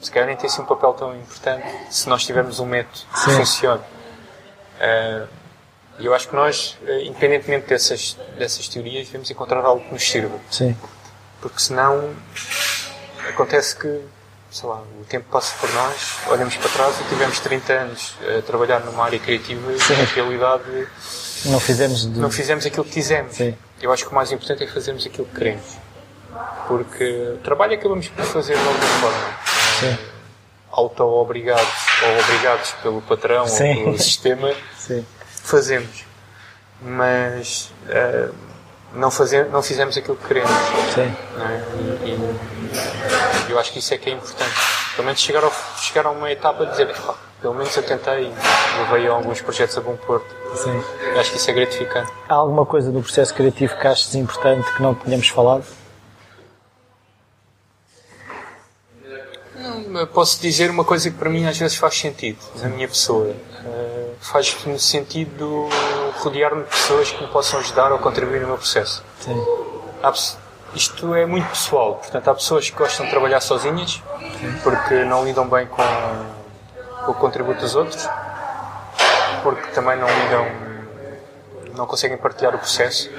e 0.00 0.04
se 0.04 0.10
calhar 0.10 0.28
nem 0.28 0.36
tem 0.36 0.46
assim 0.46 0.62
um 0.62 0.66
papel 0.66 0.92
tão 0.94 1.14
importante 1.16 1.66
se 1.90 2.08
nós 2.08 2.24
tivermos 2.24 2.60
um 2.60 2.66
método 2.66 2.98
Sim. 2.98 3.06
que 3.24 3.30
funcione. 3.30 3.82
Uh, 4.80 5.28
e 5.98 6.04
eu 6.04 6.14
acho 6.14 6.28
que 6.28 6.36
nós, 6.36 6.76
eh, 6.86 7.04
independentemente 7.04 7.68
dessas, 7.68 8.18
dessas 8.36 8.68
teorias, 8.68 9.06
devemos 9.06 9.30
encontrar 9.30 9.64
algo 9.64 9.82
que 9.82 9.94
nos 9.94 10.02
sirva. 10.02 10.38
Sim. 10.50 10.76
Porque 11.40 11.58
senão 11.58 12.14
acontece 13.26 13.74
que 13.76 14.02
sei 14.50 14.68
lá, 14.68 14.82
o 15.00 15.04
tempo 15.04 15.26
passa 15.30 15.54
por 15.58 15.72
nós, 15.72 16.18
olhamos 16.28 16.56
para 16.56 16.68
trás 16.70 17.00
e 17.00 17.04
tivemos 17.08 17.40
30 17.40 17.72
anos 17.72 18.14
a 18.38 18.42
trabalhar 18.42 18.80
numa 18.80 19.04
área 19.04 19.18
criativa 19.18 19.78
Sim. 19.78 19.94
e 19.94 19.96
na 19.96 20.04
realidade 20.04 20.88
não 21.46 21.60
fizemos, 21.60 22.06
de... 22.06 22.18
não 22.18 22.30
fizemos 22.30 22.66
aquilo 22.66 22.84
que 22.84 22.92
quisemos. 22.92 23.36
Sim. 23.36 23.56
Eu 23.80 23.92
acho 23.92 24.04
que 24.04 24.10
o 24.10 24.14
mais 24.14 24.32
importante 24.32 24.64
é 24.64 24.66
fazermos 24.66 25.06
aquilo 25.06 25.26
que 25.26 25.34
queremos. 25.34 25.64
Porque 26.66 27.36
trabalho 27.42 27.74
acabamos 27.74 28.08
por 28.08 28.24
fazer 28.24 28.54
de 28.54 28.66
alguma 28.66 28.86
forma. 29.00 29.36
Sim. 29.80 29.98
Auto-obrigados 30.70 31.86
ou 32.02 32.20
obrigados 32.20 32.70
pelo 32.82 33.02
patrão 33.02 33.46
Sim. 33.46 33.68
ou 33.70 33.84
pelo 33.84 33.98
sistema, 34.02 34.52
Sim. 34.76 35.06
fazemos. 35.42 36.04
Mas 36.82 37.72
uh, 37.88 38.34
não, 38.92 39.10
fazer, 39.10 39.46
não 39.46 39.62
fizemos 39.62 39.96
aquilo 39.96 40.16
que 40.16 40.26
queremos. 40.26 40.50
Sim. 40.94 41.02
É? 41.02 41.62
E, 42.04 42.10
e, 42.10 43.50
eu 43.50 43.58
acho 43.58 43.72
que 43.72 43.78
isso 43.78 43.94
é 43.94 43.98
que 43.98 44.10
é 44.10 44.12
importante. 44.12 44.54
Pelo 44.94 45.06
menos 45.06 45.20
chegar, 45.20 45.44
ao, 45.44 45.52
chegar 45.78 46.06
a 46.06 46.10
uma 46.10 46.30
etapa 46.30 46.64
de 46.64 46.72
dizer, 46.72 46.94
pelo 47.40 47.54
menos 47.54 47.76
eu 47.76 47.82
tentei 47.82 48.26
e 48.26 48.82
levei 48.82 49.06
alguns 49.08 49.40
projetos 49.40 49.76
a 49.78 49.80
bom 49.80 49.96
porto. 49.96 50.26
Sim. 50.54 50.82
Eu 51.00 51.20
acho 51.20 51.30
que 51.30 51.36
isso 51.36 51.50
é 51.50 51.54
gratificante. 51.54 52.10
Há 52.28 52.34
alguma 52.34 52.66
coisa 52.66 52.90
no 52.90 53.02
processo 53.02 53.34
criativo 53.34 53.76
que 53.76 53.86
achas 53.86 54.14
importante 54.14 54.72
que 54.74 54.82
não 54.82 54.94
tínhamos 54.94 55.28
falado? 55.28 55.64
Posso 60.12 60.40
dizer 60.40 60.70
uma 60.70 60.84
coisa 60.84 61.10
que 61.10 61.16
para 61.16 61.30
mim 61.30 61.46
às 61.46 61.56
vezes 61.56 61.76
faz 61.76 61.96
sentido, 61.98 62.38
na 62.56 62.68
minha 62.68 62.88
pessoa. 62.88 63.34
Uh, 63.64 64.14
faz-me 64.20 64.78
sentido 64.78 65.68
rodear-me 66.18 66.64
de 66.64 66.70
pessoas 66.70 67.10
que 67.10 67.22
me 67.22 67.28
possam 67.30 67.60
ajudar 67.60 67.92
ou 67.92 67.98
contribuir 67.98 68.40
no 68.40 68.48
meu 68.48 68.58
processo. 68.58 69.02
Sim. 69.20 69.40
Há, 70.02 70.12
isto 70.74 71.14
é 71.14 71.24
muito 71.24 71.48
pessoal, 71.48 71.94
portanto, 71.94 72.28
há 72.28 72.34
pessoas 72.34 72.68
que 72.68 72.76
gostam 72.76 73.06
de 73.06 73.10
trabalhar 73.10 73.40
sozinhas 73.40 74.02
porque 74.62 75.04
não 75.04 75.24
lidam 75.24 75.48
bem 75.48 75.66
com, 75.66 75.82
com 77.04 77.12
o 77.12 77.14
contributo 77.14 77.60
dos 77.60 77.74
outros, 77.74 78.06
porque 79.42 79.68
também 79.68 79.96
não 79.98 80.08
lidam, 80.08 80.46
não 81.74 81.86
conseguem 81.86 82.18
partilhar 82.18 82.54
o 82.54 82.58
processo, 82.58 83.10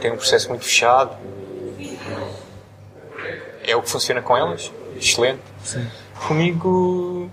têm 0.00 0.12
um 0.12 0.16
processo 0.16 0.48
muito 0.48 0.64
fechado. 0.64 1.16
É 3.66 3.74
o 3.74 3.82
que 3.82 3.90
funciona 3.90 4.22
com 4.22 4.36
elas, 4.36 4.70
excelente. 4.96 5.42
Sim. 5.64 5.86
Comigo 6.26 7.30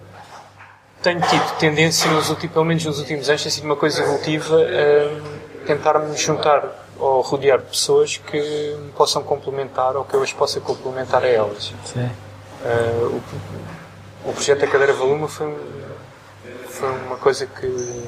tenho 1.04 1.22
tido 1.22 1.58
tendência, 1.60 2.10
nos 2.10 2.30
últimos, 2.30 2.54
pelo 2.54 2.66
menos 2.66 2.86
nos 2.86 3.00
últimos 3.00 3.30
anos, 3.30 3.44
tem 3.44 3.52
sido 3.52 3.66
uma 3.66 3.76
coisa 3.76 4.02
evolutiva 4.02 4.58
a 4.58 5.66
tentar-me 5.66 6.16
juntar 6.18 6.64
ou 6.98 7.22
rodear 7.22 7.60
de 7.60 7.66
pessoas 7.66 8.18
que 8.18 8.40
me 8.80 8.92
possam 8.92 9.22
complementar 9.22 9.96
ou 9.98 10.06
que 10.06 10.14
eu 10.14 10.24
as 10.24 10.32
possa 10.32 10.62
complementar 10.62 11.24
a 11.24 11.28
elas. 11.28 11.74
Sim. 11.86 12.10
Uh, 12.64 13.22
o, 14.26 14.30
o, 14.30 14.34
projeto 14.34 14.62
da 14.62 14.68
Cadeira 14.68 14.94
Valuma 14.94 15.28
foi, 15.28 15.54
foi 16.70 16.90
uma 16.90 17.18
coisa 17.18 17.46
que, 17.46 18.08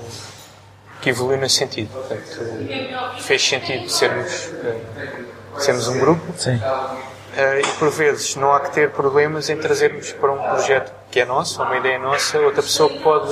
que 1.02 1.10
evoluiu 1.10 1.38
nesse 1.38 1.56
sentido. 1.56 1.92
Portanto, 1.92 3.22
fez 3.22 3.46
sentido 3.46 3.90
sermos, 3.90 4.46
uh, 4.46 5.60
sermos 5.60 5.88
um 5.90 6.00
grupo. 6.00 6.24
Sim. 6.38 6.62
Uh, 7.36 7.60
e 7.60 7.80
por 7.80 7.90
vezes 7.90 8.36
não 8.38 8.54
há 8.54 8.62
que 8.62 8.72
ter 8.72 8.92
problemas 8.92 9.50
em 9.50 9.58
trazermos 9.58 10.14
para 10.14 10.32
um 10.32 10.38
projeto 10.38 10.94
que 11.12 11.20
é 11.20 11.26
nosso, 11.26 11.62
uma 11.62 11.76
ideia 11.76 12.00
nossa, 12.00 12.40
outra 12.40 12.62
pessoa 12.62 12.90
que 12.90 13.00
pode. 13.00 13.30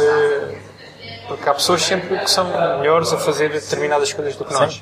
Porque 1.28 1.48
há 1.48 1.54
pessoas 1.54 1.82
sempre 1.82 2.20
que 2.20 2.30
são 2.30 2.46
melhores 2.80 3.14
a 3.14 3.18
fazer 3.18 3.50
determinadas 3.50 4.12
coisas 4.12 4.36
do 4.36 4.44
que 4.44 4.54
nós. 4.54 4.74
Sim. 4.74 4.82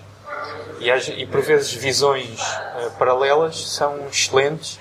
E, 0.80 1.22
e 1.22 1.26
por 1.28 1.42
vezes 1.42 1.72
visões 1.72 2.40
uh, 2.42 2.92
paralelas 2.98 3.70
são 3.70 4.08
excelentes 4.12 4.80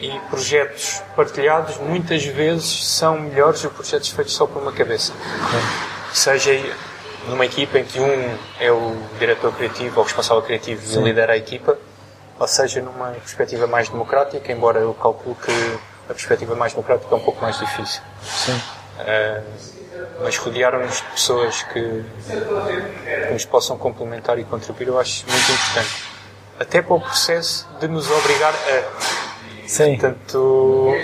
e 0.00 0.18
projetos 0.28 1.00
partilhados 1.14 1.76
muitas 1.76 2.24
vezes 2.24 2.88
são 2.88 3.20
melhores 3.20 3.62
do 3.62 3.70
que 3.70 3.76
projetos 3.76 4.08
feitos 4.08 4.34
só 4.34 4.46
por 4.46 4.60
uma 4.60 4.72
cabeça. 4.72 5.12
Seja 6.12 6.50
numa 7.28 7.46
equipa 7.46 7.78
em 7.78 7.84
que 7.84 8.00
um 8.00 8.38
é 8.58 8.72
o 8.72 8.96
diretor 9.20 9.52
criativo 9.52 10.00
ou 10.00 10.04
responsável 10.04 10.42
criativo 10.42 10.84
Sim. 10.84 11.00
e 11.00 11.04
lidera 11.04 11.34
a 11.34 11.36
equipa, 11.36 11.78
ou 12.42 12.48
seja, 12.48 12.82
numa 12.82 13.12
perspectiva 13.12 13.68
mais 13.68 13.88
democrática, 13.88 14.50
embora 14.50 14.80
eu 14.80 14.92
calculo 14.94 15.36
que 15.36 15.78
a 16.10 16.12
perspectiva 16.12 16.56
mais 16.56 16.72
democrática 16.72 17.14
é 17.14 17.16
um 17.16 17.20
pouco 17.20 17.40
mais 17.40 17.56
difícil. 17.56 18.02
Sim. 18.20 18.60
Uh, 18.98 19.42
mas 20.24 20.36
rodear-nos 20.38 20.96
de 20.96 21.02
pessoas 21.04 21.62
que, 21.62 22.04
que, 22.24 23.32
nos 23.32 23.44
possam 23.44 23.78
complementar 23.78 24.40
e 24.40 24.44
contribuir, 24.44 24.88
eu 24.88 24.98
acho 24.98 25.24
muito 25.28 25.52
importante. 25.52 26.04
Até 26.58 26.82
para 26.82 26.94
o 26.94 27.00
processo 27.00 27.68
de 27.78 27.86
nos 27.86 28.10
obrigar 28.10 28.52
a. 28.52 29.68
Sim. 29.68 29.96
Portanto, 29.96 30.96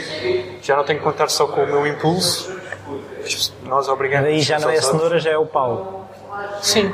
já 0.60 0.74
não 0.74 0.82
tenho 0.82 0.98
que 0.98 1.04
contar 1.04 1.28
só 1.28 1.46
com 1.46 1.62
o 1.62 1.66
meu 1.68 1.86
impulso, 1.86 2.52
nós 3.62 3.86
obrigamos. 3.88 4.28
Aí 4.28 4.40
já 4.40 4.58
não 4.58 4.70
é 4.70 4.78
a 4.78 4.82
cenoura, 4.82 5.20
já 5.20 5.30
é 5.30 5.38
o 5.38 5.46
pau. 5.46 6.10
Sim, 6.62 6.92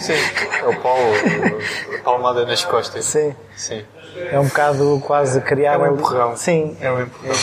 sim, 0.00 0.14
sim. 0.14 0.58
É 0.60 0.68
o 0.68 0.80
pau, 0.80 0.98
a 1.94 2.02
palmada 2.02 2.44
nas 2.46 2.64
costas. 2.64 3.04
Sim. 3.04 3.34
Sim. 3.56 3.84
É 4.30 4.38
um 4.40 4.46
bocado 4.46 5.02
quase 5.06 5.40
criar. 5.40 5.74
É 5.74 5.78
um 5.78 5.94
empurrão. 5.94 6.36
Sim. 6.36 6.76
É 6.80 6.90
um 6.90 7.02
empurrão. 7.02 7.34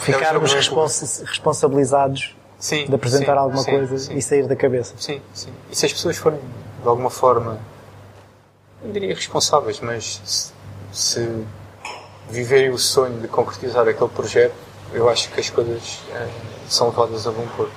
Ficarmos 0.00 0.52
respons 0.52 1.22
responsabilizados 1.26 2.36
sim, 2.58 2.86
de 2.86 2.94
apresentar 2.94 3.32
sim, 3.34 3.38
alguma 3.38 3.62
sim, 3.62 3.70
coisa 3.70 3.98
sim. 3.98 4.14
e 4.14 4.22
sair 4.22 4.46
da 4.46 4.56
cabeça. 4.56 4.94
Sim, 4.98 5.20
sim. 5.32 5.52
E 5.70 5.76
se 5.76 5.86
as 5.86 5.92
pessoas 5.92 6.16
forem, 6.16 6.40
de 6.82 6.88
alguma 6.88 7.10
forma, 7.10 7.58
não 8.82 8.92
diria 8.92 9.14
responsáveis, 9.14 9.80
mas 9.80 10.20
se, 10.24 10.52
se 10.92 11.44
viverem 12.28 12.70
o 12.70 12.78
sonho 12.78 13.20
de 13.20 13.28
concretizar 13.28 13.86
aquele 13.86 14.10
projeto, 14.10 14.54
eu 14.92 15.08
acho 15.08 15.30
que 15.30 15.40
as 15.40 15.48
coisas 15.48 16.00
eh, 16.12 16.28
são 16.68 16.88
levadas 16.88 17.26
a 17.26 17.30
bom 17.30 17.46
porto. 17.56 17.72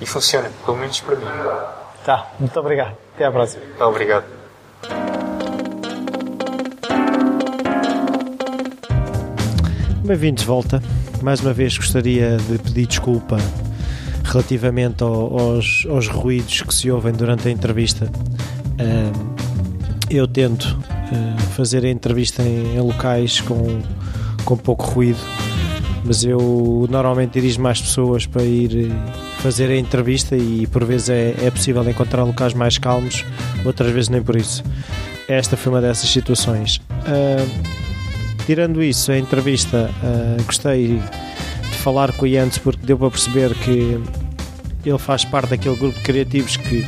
E 0.00 0.06
funciona, 0.06 0.50
pelo 0.64 0.76
menos 0.76 1.00
para 1.00 1.16
mim. 1.16 1.26
Tá, 2.08 2.26
muito 2.40 2.58
obrigado. 2.58 2.96
Até 3.14 3.26
à 3.26 3.30
próxima. 3.30 3.62
Obrigado. 3.80 4.24
Bem-vindos 10.06 10.40
de 10.40 10.46
volta. 10.46 10.82
Mais 11.20 11.42
uma 11.42 11.52
vez 11.52 11.76
gostaria 11.76 12.38
de 12.38 12.56
pedir 12.60 12.86
desculpa 12.86 13.36
relativamente 14.24 15.02
ao, 15.02 15.38
aos, 15.38 15.86
aos, 15.86 16.08
ruídos 16.08 16.62
que 16.62 16.74
se 16.74 16.90
ouvem 16.90 17.12
durante 17.12 17.46
a 17.46 17.50
entrevista. 17.50 18.10
Eu 20.08 20.26
tento 20.26 20.64
uh, 20.64 21.42
fazer 21.56 21.84
a 21.84 21.90
entrevista 21.90 22.42
em, 22.42 22.74
em, 22.74 22.80
locais 22.80 23.42
com, 23.42 23.82
com 24.46 24.56
pouco 24.56 24.86
ruído, 24.86 25.20
mas 26.06 26.24
eu 26.24 26.86
normalmente 26.88 27.32
dirijo 27.32 27.60
mais 27.60 27.82
pessoas 27.82 28.24
para 28.24 28.42
ir 28.44 28.90
fazer 29.38 29.70
a 29.70 29.76
entrevista 29.76 30.36
e 30.36 30.66
por 30.66 30.84
vezes 30.84 31.08
é, 31.10 31.34
é 31.42 31.50
possível 31.50 31.88
encontrar 31.88 32.24
locais 32.24 32.54
mais 32.54 32.78
calmos, 32.78 33.24
outras 33.64 33.90
vezes 33.90 34.08
nem 34.08 34.22
por 34.22 34.36
isso. 34.36 34.62
Esta 35.28 35.56
foi 35.56 35.72
uma 35.72 35.80
dessas 35.80 36.08
situações. 36.10 36.76
Uh, 36.90 37.48
tirando 38.46 38.82
isso, 38.82 39.12
a 39.12 39.18
entrevista, 39.18 39.90
uh, 40.02 40.42
gostei 40.44 40.98
de 40.98 41.76
falar 41.78 42.12
com 42.12 42.24
o 42.24 42.28
Jens 42.28 42.58
porque 42.58 42.84
deu 42.84 42.98
para 42.98 43.10
perceber 43.10 43.54
que 43.54 44.00
ele 44.84 44.98
faz 44.98 45.24
parte 45.24 45.50
daquele 45.50 45.76
grupo 45.76 45.98
de 45.98 46.04
criativos 46.04 46.56
que 46.56 46.84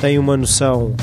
tem 0.00 0.18
uma 0.18 0.36
noção, 0.36 0.94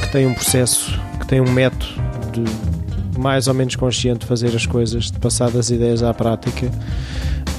que 0.00 0.08
tem 0.12 0.26
um 0.26 0.34
processo, 0.34 0.98
que 1.20 1.26
tem 1.26 1.40
um 1.40 1.50
método 1.50 1.86
de 2.32 3.18
mais 3.18 3.48
ou 3.48 3.54
menos 3.54 3.74
consciente 3.76 4.20
de 4.20 4.26
fazer 4.26 4.54
as 4.54 4.66
coisas, 4.66 5.10
de 5.10 5.18
passar 5.18 5.50
das 5.50 5.70
ideias 5.70 6.02
à 6.02 6.12
prática. 6.12 6.70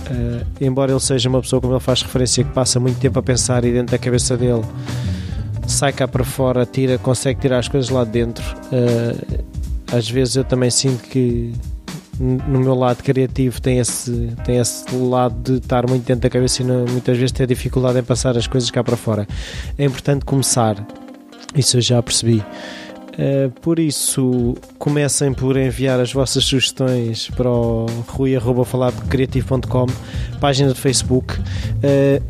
Uh, 0.09 0.45
embora 0.61 0.91
ele 0.91 0.99
seja 0.99 1.27
uma 1.27 1.41
pessoa, 1.41 1.61
como 1.61 1.73
ele 1.73 1.79
faz 1.79 2.01
referência, 2.01 2.43
que 2.43 2.51
passa 2.51 2.79
muito 2.79 2.99
tempo 2.99 3.19
a 3.19 3.23
pensar 3.23 3.63
e 3.65 3.71
dentro 3.71 3.91
da 3.91 3.97
cabeça 3.97 4.37
dele 4.37 4.63
sai 5.67 5.91
cá 5.91 6.07
para 6.07 6.23
fora, 6.23 6.65
tira, 6.65 6.97
consegue 6.97 7.41
tirar 7.41 7.59
as 7.59 7.67
coisas 7.67 7.89
lá 7.89 8.03
de 8.03 8.11
dentro. 8.11 8.43
Uh, 8.71 9.43
às 9.91 10.09
vezes 10.09 10.35
eu 10.35 10.43
também 10.43 10.69
sinto 10.69 11.03
que 11.03 11.53
no 12.19 12.59
meu 12.59 12.73
lado 12.73 13.03
criativo 13.03 13.61
tem 13.61 13.79
esse, 13.79 14.33
tem 14.43 14.57
esse 14.57 14.83
lado 14.95 15.35
de 15.43 15.57
estar 15.57 15.87
muito 15.87 16.05
dentro 16.05 16.23
da 16.23 16.29
cabeça 16.29 16.63
e 16.63 16.65
não, 16.65 16.85
muitas 16.85 17.17
vezes 17.17 17.31
ter 17.31 17.45
dificuldade 17.45 17.99
em 17.99 18.03
passar 18.03 18.35
as 18.37 18.47
coisas 18.47 18.71
cá 18.71 18.83
para 18.83 18.97
fora. 18.97 19.27
É 19.77 19.85
importante 19.85 20.25
começar, 20.25 20.75
isso 21.55 21.77
eu 21.77 21.81
já 21.81 22.01
percebi. 22.01 22.43
Uh, 23.17 23.49
por 23.61 23.79
isso, 23.79 24.55
comecem 24.77 25.33
por 25.33 25.57
enviar 25.57 25.99
as 25.99 26.13
vossas 26.13 26.43
sugestões 26.43 27.29
para 27.31 27.49
o 27.49 27.87
rui.falarcreativo.com, 28.07 29.87
página 30.39 30.71
de 30.71 30.79
Facebook. 30.79 31.33
Uh, 31.39 32.21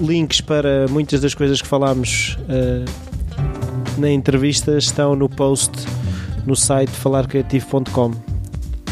links 0.00 0.40
para 0.40 0.86
muitas 0.88 1.20
das 1.20 1.34
coisas 1.34 1.60
que 1.60 1.68
falámos 1.68 2.38
uh, 2.48 4.00
na 4.00 4.10
entrevista 4.10 4.78
estão 4.78 5.14
no 5.14 5.28
post 5.28 5.72
no 6.46 6.56
site 6.56 6.90
falarcreativo.com. 6.90 8.12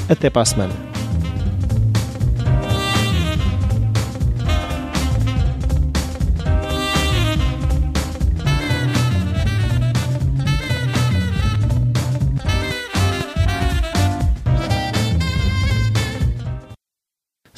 Até 0.08 0.28
para 0.28 0.42
a 0.42 0.44
semana. 0.44 0.93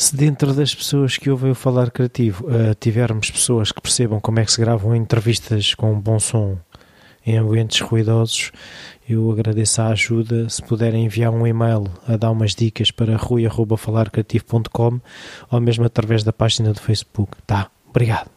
Se 0.06 0.14
dentro 0.14 0.54
das 0.54 0.72
pessoas 0.72 1.16
que 1.16 1.28
ouvem 1.28 1.50
o 1.50 1.54
falar 1.54 1.90
criativo 1.90 2.46
uh, 2.46 2.74
tivermos 2.78 3.28
pessoas 3.28 3.72
que 3.72 3.80
percebam 3.80 4.20
como 4.20 4.38
é 4.38 4.44
que 4.44 4.52
se 4.52 4.60
gravam 4.60 4.94
entrevistas 4.94 5.74
com 5.74 5.92
um 5.92 6.00
bom 6.00 6.20
som 6.20 6.56
em 7.26 7.36
ambientes 7.36 7.80
ruidosos, 7.80 8.52
eu 9.08 9.28
agradeço 9.32 9.82
a 9.82 9.88
ajuda. 9.88 10.48
Se 10.48 10.62
puderem 10.62 11.06
enviar 11.06 11.32
um 11.32 11.44
e-mail 11.44 11.88
a 12.06 12.16
dar 12.16 12.30
umas 12.30 12.54
dicas 12.54 12.92
para 12.92 13.16
rui.falarcreativo.com 13.16 15.00
ou 15.50 15.60
mesmo 15.60 15.84
através 15.84 16.22
da 16.22 16.32
página 16.32 16.72
do 16.72 16.80
Facebook. 16.80 17.36
Tá, 17.44 17.68
obrigado. 17.88 18.35